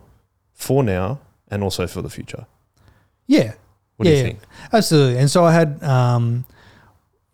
for 0.52 0.82
now, 0.82 1.20
and 1.48 1.62
also 1.62 1.86
for 1.86 2.02
the 2.02 2.10
future. 2.10 2.46
yeah, 3.26 3.54
What 3.96 4.04
do 4.04 4.10
Yeah, 4.10 4.16
you 4.16 4.22
think? 4.22 4.38
Absolutely. 4.72 5.18
And 5.18 5.30
so 5.30 5.44
I 5.44 5.52
had 5.52 5.82
um, 5.82 6.44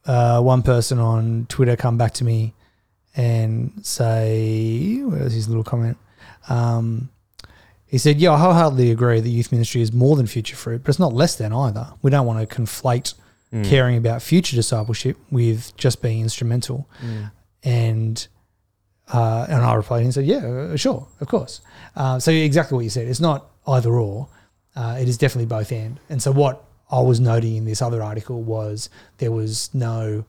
uh, 0.06 0.40
one 0.40 0.62
person 0.62 0.98
on 0.98 1.46
Twitter 1.48 1.76
come 1.76 1.96
back 1.98 2.14
to 2.14 2.24
me 2.24 2.54
and 3.16 3.72
say, 3.82 5.00
where's 5.04 5.32
his 5.32 5.48
little 5.48 5.64
comment? 5.64 5.96
Um, 6.48 7.10
he 7.86 7.98
said, 7.98 8.18
Yeah, 8.20 8.32
I 8.32 8.38
wholeheartedly 8.38 8.90
agree 8.92 9.20
that 9.20 9.28
youth 9.28 9.50
ministry 9.50 9.82
is 9.82 9.92
more 9.92 10.14
than 10.16 10.26
future 10.26 10.54
fruit, 10.56 10.82
but 10.84 10.90
it's 10.90 10.98
not 11.00 11.12
less 11.12 11.34
than 11.36 11.52
either. 11.52 11.88
We 12.02 12.10
don't 12.10 12.26
want 12.26 12.48
to 12.48 12.54
conflate 12.62 13.14
Mm. 13.52 13.64
caring 13.68 13.96
about 13.96 14.22
future 14.22 14.54
discipleship 14.54 15.16
with 15.28 15.76
just 15.76 16.00
being 16.00 16.20
instrumental. 16.20 16.88
Mm. 17.04 17.32
And 17.64 18.28
uh, 19.12 19.46
and 19.48 19.64
I 19.64 19.74
replied 19.74 20.04
and 20.04 20.14
said, 20.14 20.24
Yeah, 20.24 20.46
uh, 20.46 20.76
sure, 20.76 21.08
of 21.20 21.26
course. 21.26 21.60
Uh, 21.96 22.20
so 22.20 22.30
exactly 22.30 22.76
what 22.76 22.84
you 22.84 22.90
said. 22.90 23.08
It's 23.08 23.18
not 23.18 23.50
either 23.66 23.92
or. 23.92 24.28
Uh, 24.76 24.98
it 25.00 25.08
is 25.08 25.18
definitely 25.18 25.46
both 25.46 25.72
and. 25.72 25.98
And 26.08 26.22
so 26.22 26.30
what 26.30 26.62
I 26.90 27.00
was 27.00 27.20
noting 27.20 27.56
in 27.56 27.64
this 27.64 27.80
other 27.82 28.02
article 28.02 28.42
was 28.42 28.90
there 29.18 29.32
was 29.32 29.72
no 29.74 30.24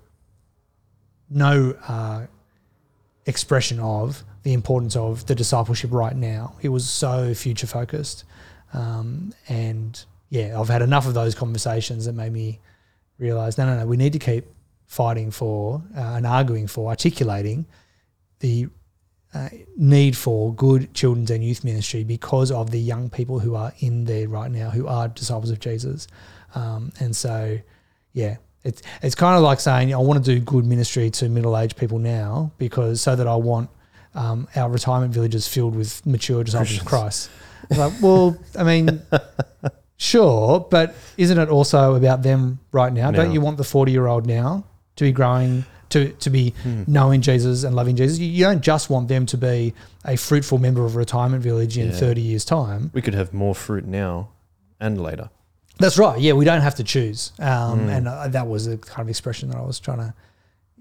no 1.29 1.75
uh, 1.87 2.25
expression 3.25 3.79
of 3.79 4.23
the 4.43 4.53
importance 4.53 4.95
of 4.95 5.25
the 5.27 5.35
discipleship 5.35 5.91
right 5.91 6.15
now. 6.15 6.55
It 6.61 6.69
was 6.69 6.89
so 6.89 7.33
future 7.33 7.67
focused, 7.67 8.25
um, 8.73 9.33
and 9.47 10.03
yeah, 10.29 10.59
I've 10.59 10.69
had 10.69 10.81
enough 10.81 11.07
of 11.07 11.13
those 11.13 11.35
conversations 11.35 12.05
that 12.05 12.13
made 12.13 12.33
me 12.33 12.59
realize 13.17 13.57
no, 13.57 13.65
no, 13.65 13.79
no, 13.79 13.85
we 13.85 13.97
need 13.97 14.13
to 14.13 14.19
keep 14.19 14.45
fighting 14.87 15.31
for 15.31 15.81
uh, 15.95 16.15
and 16.15 16.27
arguing 16.27 16.67
for 16.67 16.89
articulating 16.89 17.65
the 18.39 18.67
uh, 19.33 19.49
need 19.77 20.17
for 20.17 20.53
good 20.53 20.93
children's 20.93 21.31
and 21.31 21.43
youth 21.43 21.63
ministry 21.63 22.03
because 22.03 22.51
of 22.51 22.71
the 22.71 22.79
young 22.79 23.09
people 23.09 23.39
who 23.39 23.55
are 23.55 23.73
in 23.79 24.03
there 24.03 24.27
right 24.27 24.51
now 24.51 24.69
who 24.69 24.87
are 24.87 25.07
disciples 25.07 25.49
of 25.49 25.59
Jesus. 25.59 26.07
Um, 26.53 26.91
and 26.99 27.15
so, 27.15 27.57
yeah, 28.13 28.37
it's 28.63 28.81
it's 29.01 29.15
kind 29.15 29.35
of 29.35 29.41
like 29.41 29.59
saying 29.59 29.93
I 29.93 29.97
want 29.97 30.23
to 30.23 30.35
do 30.35 30.39
good 30.41 30.65
ministry 30.65 31.09
to 31.11 31.29
middle 31.29 31.57
aged 31.57 31.77
people 31.77 31.97
now 31.97 32.51
because 32.57 33.01
so 33.01 33.15
that 33.15 33.27
I 33.27 33.35
want 33.35 33.69
um, 34.13 34.47
our 34.55 34.69
retirement 34.69 35.13
villages 35.13 35.47
filled 35.47 35.75
with 35.75 36.05
mature 36.05 36.43
disciples 36.43 36.79
of 36.79 36.85
Christ. 36.85 37.29
Like, 37.69 37.93
well, 38.01 38.37
I 38.57 38.63
mean, 38.63 39.01
sure, 39.97 40.59
but 40.69 40.93
isn't 41.15 41.37
it 41.37 41.49
also 41.49 41.95
about 41.95 42.21
them 42.21 42.59
right 42.71 42.91
now? 42.91 43.11
Don't 43.11 43.31
you 43.31 43.39
want 43.39 43.57
the 43.57 43.63
forty 43.63 43.93
year 43.93 44.07
old 44.07 44.25
now 44.25 44.65
to 44.97 45.05
be 45.05 45.11
growing? 45.11 45.63
To, 45.91 46.11
to 46.11 46.29
be 46.29 46.53
Hmm. 46.63 46.83
knowing 46.87 47.21
Jesus 47.21 47.63
and 47.63 47.75
loving 47.75 47.95
Jesus, 47.95 48.17
you, 48.19 48.43
don't 48.45 48.61
just 48.61 48.89
want 48.89 49.07
them 49.07 49.25
to 49.27 49.37
be 49.37 49.73
a 50.05 50.15
fruitful 50.17 50.57
member 50.57 50.85
of 50.85 50.95
a 50.95 50.97
retirement 50.99 51.43
village 51.43 51.77
in 51.77 51.87
Yeah. 51.91 51.95
30 51.95 52.21
years' 52.21 52.45
time. 52.45 52.91
We 52.93 53.01
could 53.01 53.13
have 53.13 53.33
more 53.33 53.53
fruit 53.55 53.85
now 53.85 54.29
and 54.79 55.01
later. 55.01 55.29
That's 55.79 55.97
right. 55.97 56.19
Yeah, 56.19 56.33
we 56.33 56.45
don't 56.45 56.61
have 56.61 56.75
to 56.75 56.83
choose. 56.83 57.31
Um, 57.39 57.81
Mm. 57.81 57.89
And 57.97 58.07
uh, 58.07 58.27
that 58.29 58.47
was 58.47 58.65
the 58.67 58.77
kind 58.77 59.01
of 59.01 59.09
expression 59.09 59.49
that 59.49 59.57
I 59.57 59.61
was 59.61 59.79
trying 59.79 59.97
to. 59.99 60.13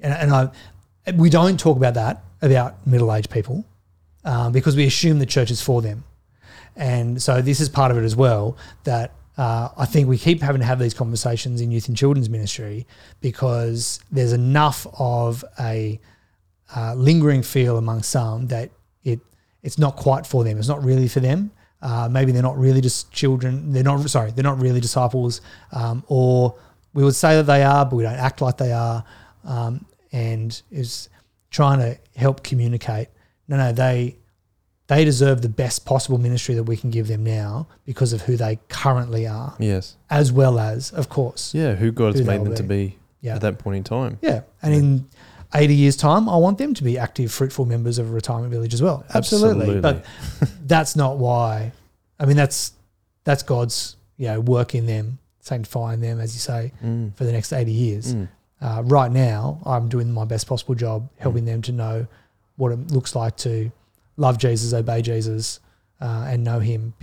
And, 0.01 0.13
and 0.15 0.33
I, 0.33 1.13
we 1.17 1.29
don't 1.31 1.59
talk 1.59 1.77
about 1.77 1.95
that 1.95 2.23
about 2.43 2.87
middle 2.87 3.13
aged 3.15 3.31
people 3.31 3.65
um, 4.25 4.53
because 4.53 4.77
we 4.77 4.87
assume 4.87 5.19
the 5.19 5.27
church 5.27 5.51
is 5.51 5.61
for 5.63 5.83
them. 5.83 6.05
And 6.77 7.21
so 7.21 7.43
this 7.43 7.61
is 7.61 7.69
part 7.69 7.91
of 7.91 7.99
it 7.99 8.05
as 8.05 8.15
well 8.17 8.57
that 8.85 9.13
uh, 9.41 9.71
I 9.75 9.87
think 9.87 10.07
we 10.07 10.19
keep 10.19 10.43
having 10.43 10.61
to 10.61 10.67
have 10.67 10.79
these 10.79 10.93
conversations 10.93 11.63
in 11.63 11.71
youth 11.71 11.89
and 11.89 11.97
children's 11.97 12.29
ministry 12.29 12.87
because 13.23 13.99
there's 14.13 14.35
enough 14.35 14.87
of 14.99 15.43
a 15.59 15.99
uh, 16.77 16.93
lingering 16.95 17.43
feel 17.43 17.79
among 17.79 18.03
some 18.03 18.49
that 18.49 18.71
it 19.03 19.19
it's 19.63 19.79
not 19.79 19.97
quite 19.97 20.27
for 20.27 20.45
them. 20.45 20.59
It's 20.59 20.69
not 20.69 20.85
really 20.85 21.09
for 21.09 21.21
them. 21.21 21.53
Uh, 21.81 22.07
maybe 22.13 22.33
they're 22.33 22.43
not 22.43 22.59
really 22.59 22.83
just 22.83 23.11
children. 23.13 23.73
They're 23.73 23.83
not 23.83 24.11
sorry. 24.11 24.31
They're 24.31 24.45
not 24.45 24.61
really 24.61 24.79
disciples, 24.79 25.41
um, 25.73 26.05
or 26.09 26.55
we 26.93 27.03
would 27.03 27.17
say 27.17 27.37
that 27.37 27.45
they 27.45 27.63
are, 27.63 27.87
but 27.87 27.97
we 27.97 28.03
don't 28.03 28.13
act 28.13 28.43
like 28.43 28.59
they 28.59 28.73
are. 28.73 29.03
Um, 29.45 29.87
and 30.13 30.61
is 30.71 31.09
trying 31.51 31.79
to 31.79 31.99
help 32.15 32.43
communicate. 32.43 33.09
No, 33.49 33.57
no, 33.57 33.73
they 33.73 34.19
they 34.91 35.05
deserve 35.05 35.41
the 35.41 35.49
best 35.49 35.85
possible 35.87 36.19
ministry 36.19 36.55
that 36.57 36.65
we 36.65 36.77
can 36.77 36.91
give 36.91 37.07
them 37.07 37.23
now 37.25 37.67
because 37.87 38.13
of 38.13 38.23
who 38.23 38.37
they 38.37 38.59
currently 38.69 39.25
are, 39.27 39.55
Yes. 39.59 39.97
as 40.11 40.33
well 40.33 40.59
as, 40.59 40.91
of 40.91 41.09
course, 41.09 41.55
Yeah, 41.55 41.77
who 41.77 41.93
God's 41.93 42.19
Who 42.19 42.25
made 42.25 42.45
them 42.45 42.55
to 42.57 42.63
be 42.65 42.97
yeah, 43.21 43.37
at 43.37 43.41
that 43.43 43.59
point 43.59 43.77
in 43.77 43.85
time. 43.85 44.19
yeah. 44.21 44.41
And 44.63 44.75
in 44.75 45.07
80 45.55 45.75
years' 45.75 45.97
time, 45.97 46.29
I 46.29 46.37
want 46.37 46.59
them 46.59 46.75
to 46.75 46.83
be 46.85 46.99
active, 46.99 47.31
fruitful 47.33 47.67
members 47.67 47.99
of 47.99 48.09
a 48.09 48.13
retirement 48.13 48.51
village 48.53 48.75
as 48.75 48.83
well. 48.83 49.05
Absolutely. 49.15 49.81
But 49.81 50.05
that's 50.67 50.97
not 50.97 51.19
why. 51.19 51.73
I 52.19 52.27
mean, 52.27 52.37
that's 52.37 52.73
that's 53.25 53.43
God's 53.45 53.97
you 54.17 54.27
know 54.29 54.41
work 54.41 54.75
in 54.75 54.87
them, 54.87 55.19
sanctifying 55.41 56.01
them, 56.01 56.19
as 56.21 56.35
you 56.35 56.41
say, 56.41 56.73
Mm. 56.85 57.15
for 57.17 57.25
the 57.25 57.33
next 57.33 57.53
80 57.53 57.73
years. 57.73 58.15
Mm. 58.15 58.29
Uh, 58.61 58.83
right 58.85 59.11
now, 59.11 59.59
I'm 59.65 59.89
doing 59.89 60.13
my 60.13 60.25
best 60.25 60.47
possible 60.47 60.75
job 60.75 61.09
helping 61.19 61.45
them 61.47 61.63
to 61.63 61.73
know 61.73 62.07
what 62.57 62.73
it 62.73 62.91
looks 62.91 63.15
like 63.15 63.37
to 63.39 63.71
love 64.21 64.39
Jesus, 64.39 64.73
obey 64.73 65.03
Jesus, 65.03 65.59
uh, 66.01 66.27
and 66.29 66.45
know 66.45 66.61
Him 66.61 66.95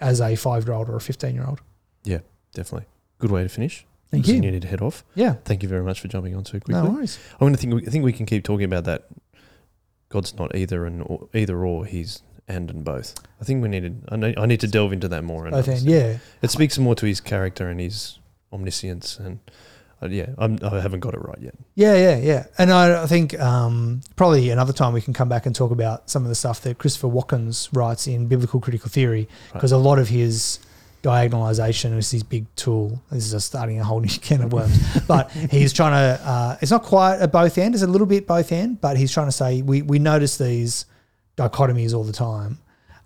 as 0.00 0.20
a 0.20 0.36
five 0.36 0.66
year 0.66 0.74
old 0.74 0.88
or 0.88 0.96
a 0.96 1.00
15 1.00 1.34
year 1.34 1.46
old. 1.46 1.60
Yeah, 2.02 2.18
definitely. 2.52 2.88
Good 3.18 3.30
way 3.30 3.42
to 3.44 3.48
finish. 3.48 3.86
Thank 4.10 4.28
you. 4.28 4.34
You 4.34 4.40
need 4.40 4.60
to 4.60 4.68
head 4.68 4.82
off. 4.82 5.04
Yeah. 5.14 5.36
Thank 5.44 5.62
you 5.62 5.68
very 5.68 5.82
much 5.82 6.00
for 6.00 6.08
jumping 6.08 6.36
on 6.36 6.44
so 6.44 6.52
quickly. 6.52 6.74
No 6.74 6.90
worries. 6.90 7.18
I 7.40 7.44
want 7.44 7.56
to 7.56 7.60
think. 7.60 7.86
I 7.86 7.90
think 7.90 8.04
we 8.04 8.12
can 8.12 8.26
keep 8.26 8.44
talking 8.44 8.64
about 8.64 8.84
that. 8.84 9.06
God's 10.08 10.36
not 10.36 10.54
either 10.54 10.84
and 10.84 11.02
or, 11.06 11.28
either 11.32 11.64
or. 11.64 11.86
He's 11.86 12.22
and 12.46 12.70
and 12.70 12.84
both. 12.84 13.14
I 13.40 13.44
think 13.44 13.62
we 13.62 13.68
needed. 13.68 14.04
I 14.08 14.16
need, 14.16 14.38
I 14.38 14.46
need 14.46 14.60
to 14.60 14.68
delve 14.68 14.92
into 14.92 15.08
that 15.08 15.24
more. 15.24 15.46
And 15.46 15.52
Both 15.52 15.68
understand. 15.68 15.90
Yeah. 15.90 16.18
It 16.42 16.50
speaks 16.50 16.78
more 16.78 16.94
to 16.96 17.06
his 17.06 17.20
character 17.20 17.68
and 17.68 17.80
his 17.80 18.18
omniscience. 18.52 19.18
And 19.18 19.40
uh, 20.04 20.08
yeah, 20.08 20.26
I'm, 20.36 20.58
I 20.62 20.80
haven't 20.80 21.00
got 21.00 21.14
it 21.14 21.20
right 21.22 21.38
yet. 21.40 21.54
Yeah, 21.74 21.94
yeah, 21.94 22.16
yeah. 22.16 22.46
And 22.58 22.70
I, 22.70 23.02
I 23.02 23.06
think 23.06 23.38
um, 23.40 24.02
probably 24.16 24.50
another 24.50 24.72
time 24.72 24.92
we 24.92 25.00
can 25.00 25.14
come 25.14 25.28
back 25.28 25.46
and 25.46 25.54
talk 25.54 25.70
about 25.70 26.10
some 26.10 26.22
of 26.22 26.28
the 26.28 26.34
stuff 26.34 26.60
that 26.62 26.78
Christopher 26.78 27.08
Watkins 27.08 27.70
writes 27.72 28.06
in 28.06 28.26
Biblical 28.26 28.60
Critical 28.60 28.90
Theory, 28.90 29.28
because 29.52 29.72
a 29.72 29.78
lot 29.78 29.98
of 29.98 30.08
his 30.08 30.58
diagonalization 31.02 31.96
is 31.96 32.10
his 32.10 32.22
big 32.22 32.46
tool. 32.56 33.02
This 33.10 33.26
is 33.26 33.32
just 33.32 33.46
starting 33.46 33.80
a 33.80 33.84
whole 33.84 34.00
new 34.00 34.08
can 34.08 34.42
of 34.42 34.52
worms. 34.52 34.78
but 35.08 35.30
he's 35.30 35.72
trying 35.72 35.92
to, 35.92 36.22
uh, 36.26 36.56
it's 36.60 36.70
not 36.70 36.82
quite 36.82 37.16
a 37.16 37.28
both 37.28 37.56
end, 37.58 37.74
it's 37.74 37.82
a 37.82 37.86
little 37.86 38.06
bit 38.06 38.26
both 38.26 38.52
end, 38.52 38.80
but 38.80 38.96
he's 38.96 39.12
trying 39.12 39.26
to 39.28 39.32
say 39.32 39.62
we, 39.62 39.82
we 39.82 39.98
notice 39.98 40.36
these 40.38 40.86
dichotomies 41.36 41.94
all 41.94 42.04
the 42.04 42.12
time. 42.12 42.58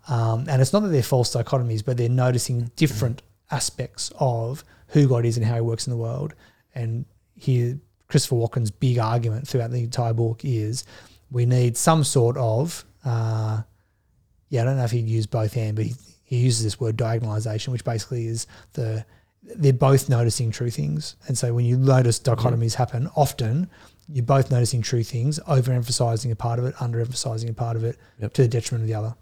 Um, 0.09 0.47
and 0.49 0.63
it's 0.63 0.73
not 0.73 0.81
that 0.81 0.89
they're 0.89 1.03
false 1.03 1.35
dichotomies, 1.35 1.85
but 1.85 1.97
they're 1.97 2.09
noticing 2.09 2.71
different 2.77 3.23
aspects 3.51 4.11
of 4.19 4.65
who 4.89 5.09
God 5.09 5.25
is 5.25 5.37
and 5.37 5.45
how 5.45 5.57
He 5.57 5.61
works 5.61 5.87
in 5.87 5.91
the 5.91 5.97
world. 5.97 6.35
And 6.79 7.05
here, 7.35 7.79
Christopher 8.09 8.37
Watkin's 8.37 8.71
big 8.71 8.99
argument 8.99 9.47
throughout 9.47 9.71
the 9.71 9.83
entire 9.83 10.15
book 10.15 10.41
is 10.45 10.85
we 11.31 11.45
need 11.47 11.77
some 11.77 12.05
sort 12.05 12.37
of, 12.37 12.85
uh, 13.05 13.63
yeah, 14.49 14.63
I 14.63 14.65
don't 14.65 14.77
know 14.77 14.85
if 14.85 14.91
he'd 14.91 15.07
use 15.09 15.27
both 15.27 15.57
and, 15.57 15.77
but 15.77 15.85
he, 15.85 15.95
he 16.25 16.37
uses 16.39 16.65
this 16.65 16.81
word 16.81 16.97
diagonalization, 16.97 17.69
which 17.69 17.85
basically 17.85 18.27
is 18.27 18.47
the 18.73 19.05
they're 19.57 19.73
both 19.73 20.09
noticing 20.09 20.51
true 20.51 20.71
things. 20.71 21.17
And 21.27 21.37
so 21.39 21.55
when 21.55 21.65
you 21.65 21.77
notice 21.79 22.19
dichotomies 22.21 22.75
happen, 22.75 23.09
often 23.17 23.71
you're 24.13 24.25
both 24.25 24.51
noticing 24.51 24.83
true 24.83 25.03
things, 25.03 25.39
overemphasizing 25.49 26.31
a 26.31 26.37
part 26.37 26.59
of 26.59 26.65
it, 26.67 26.75
underemphasizing 26.77 27.49
a 27.49 27.55
part 27.55 27.77
of 27.77 27.85
it 27.85 27.97
Yep. 28.21 28.33
to 28.35 28.43
the 28.43 28.49
detriment 28.49 28.83
of 28.83 28.89
the 28.89 28.95
other. 28.95 29.15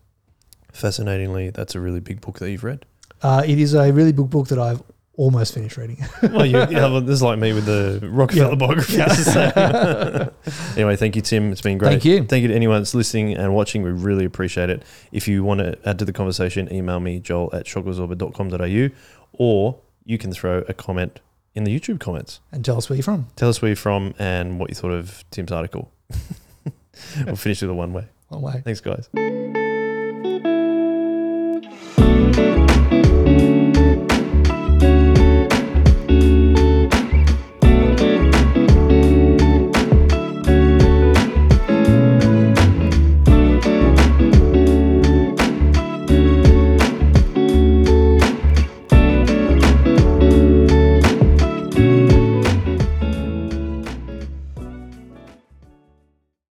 Fascinatingly, 0.73 1.51
that's 1.51 1.75
a 1.75 1.81
really 1.81 2.01
big 2.01 2.21
book 2.21 2.38
that 2.38 2.51
you've 2.51 2.64
read. 2.64 2.85
Uh, 3.23 3.42
it 3.47 3.59
is 3.59 3.75
a 3.75 3.92
really 3.92 4.12
big 4.12 4.29
book 4.31 4.49
that 4.49 4.59
I've 4.59 4.83
almost 5.16 5.55
finished 5.55 5.76
reading. 5.76 5.98
it. 6.22 6.31
Well, 6.33 6.44
you, 6.46 6.59
yeah, 6.59 6.87
well, 6.87 7.00
this 7.00 7.14
is 7.14 7.22
like 7.22 7.38
me 7.38 7.52
with 7.52 7.64
the 7.66 8.00
Rockefeller 8.11 8.50
Yeah. 8.50 8.55
biography. 8.57 8.96
Yeah. 8.96 10.29
Anyway, 10.76 10.94
thank 10.96 11.16
you, 11.16 11.22
Tim. 11.22 11.52
It's 11.52 11.61
been 11.62 11.79
great. 11.79 11.88
Thank 11.90 12.05
you. 12.05 12.24
Thank 12.24 12.42
you 12.42 12.48
to 12.48 12.55
anyone 12.55 12.79
that's 12.81 12.94
listening 12.94 13.35
and 13.35 13.55
watching. 13.55 13.83
We 13.83 13.90
really 13.90 14.24
appreciate 14.26 14.68
it. 14.70 14.83
If 15.12 15.26
you 15.26 15.42
want 15.42 15.61
to 15.61 15.79
add 15.88 15.98
to 16.00 16.05
the 16.05 16.12
conversation, 16.12 16.70
email 16.72 17.00
me, 17.00 17.18
joel 17.18 17.50
at 17.55 17.64
shockabsorber.com.au, 17.64 18.90
or 19.33 19.79
you 20.05 20.18
can 20.18 20.33
throw 20.33 20.59
a 20.68 20.74
comment 20.74 21.20
in 21.55 21.64
the 21.64 21.79
YouTube 21.81 21.98
comments. 21.98 22.40
and 22.52 22.62
tell 22.64 22.76
us 22.76 22.90
where 22.90 22.96
you're 22.96 23.02
from. 23.02 23.29
Tell 23.37 23.48
us 23.48 23.62
where 23.62 23.70
you're 23.70 23.76
from 23.76 24.14
and 24.18 24.61
what 24.61 24.68
you 24.68 24.74
thought 24.76 24.92
of 24.92 25.24
Tim's 25.31 25.50
article. 25.50 25.90
we'll 27.24 27.37
finish 27.37 27.62
with 27.62 27.70
a 27.70 27.74
one 27.74 27.92
way. 27.94 28.05
One 28.29 28.42
way. 28.42 28.61
Thanks, 28.64 28.81
guys. 28.83 29.09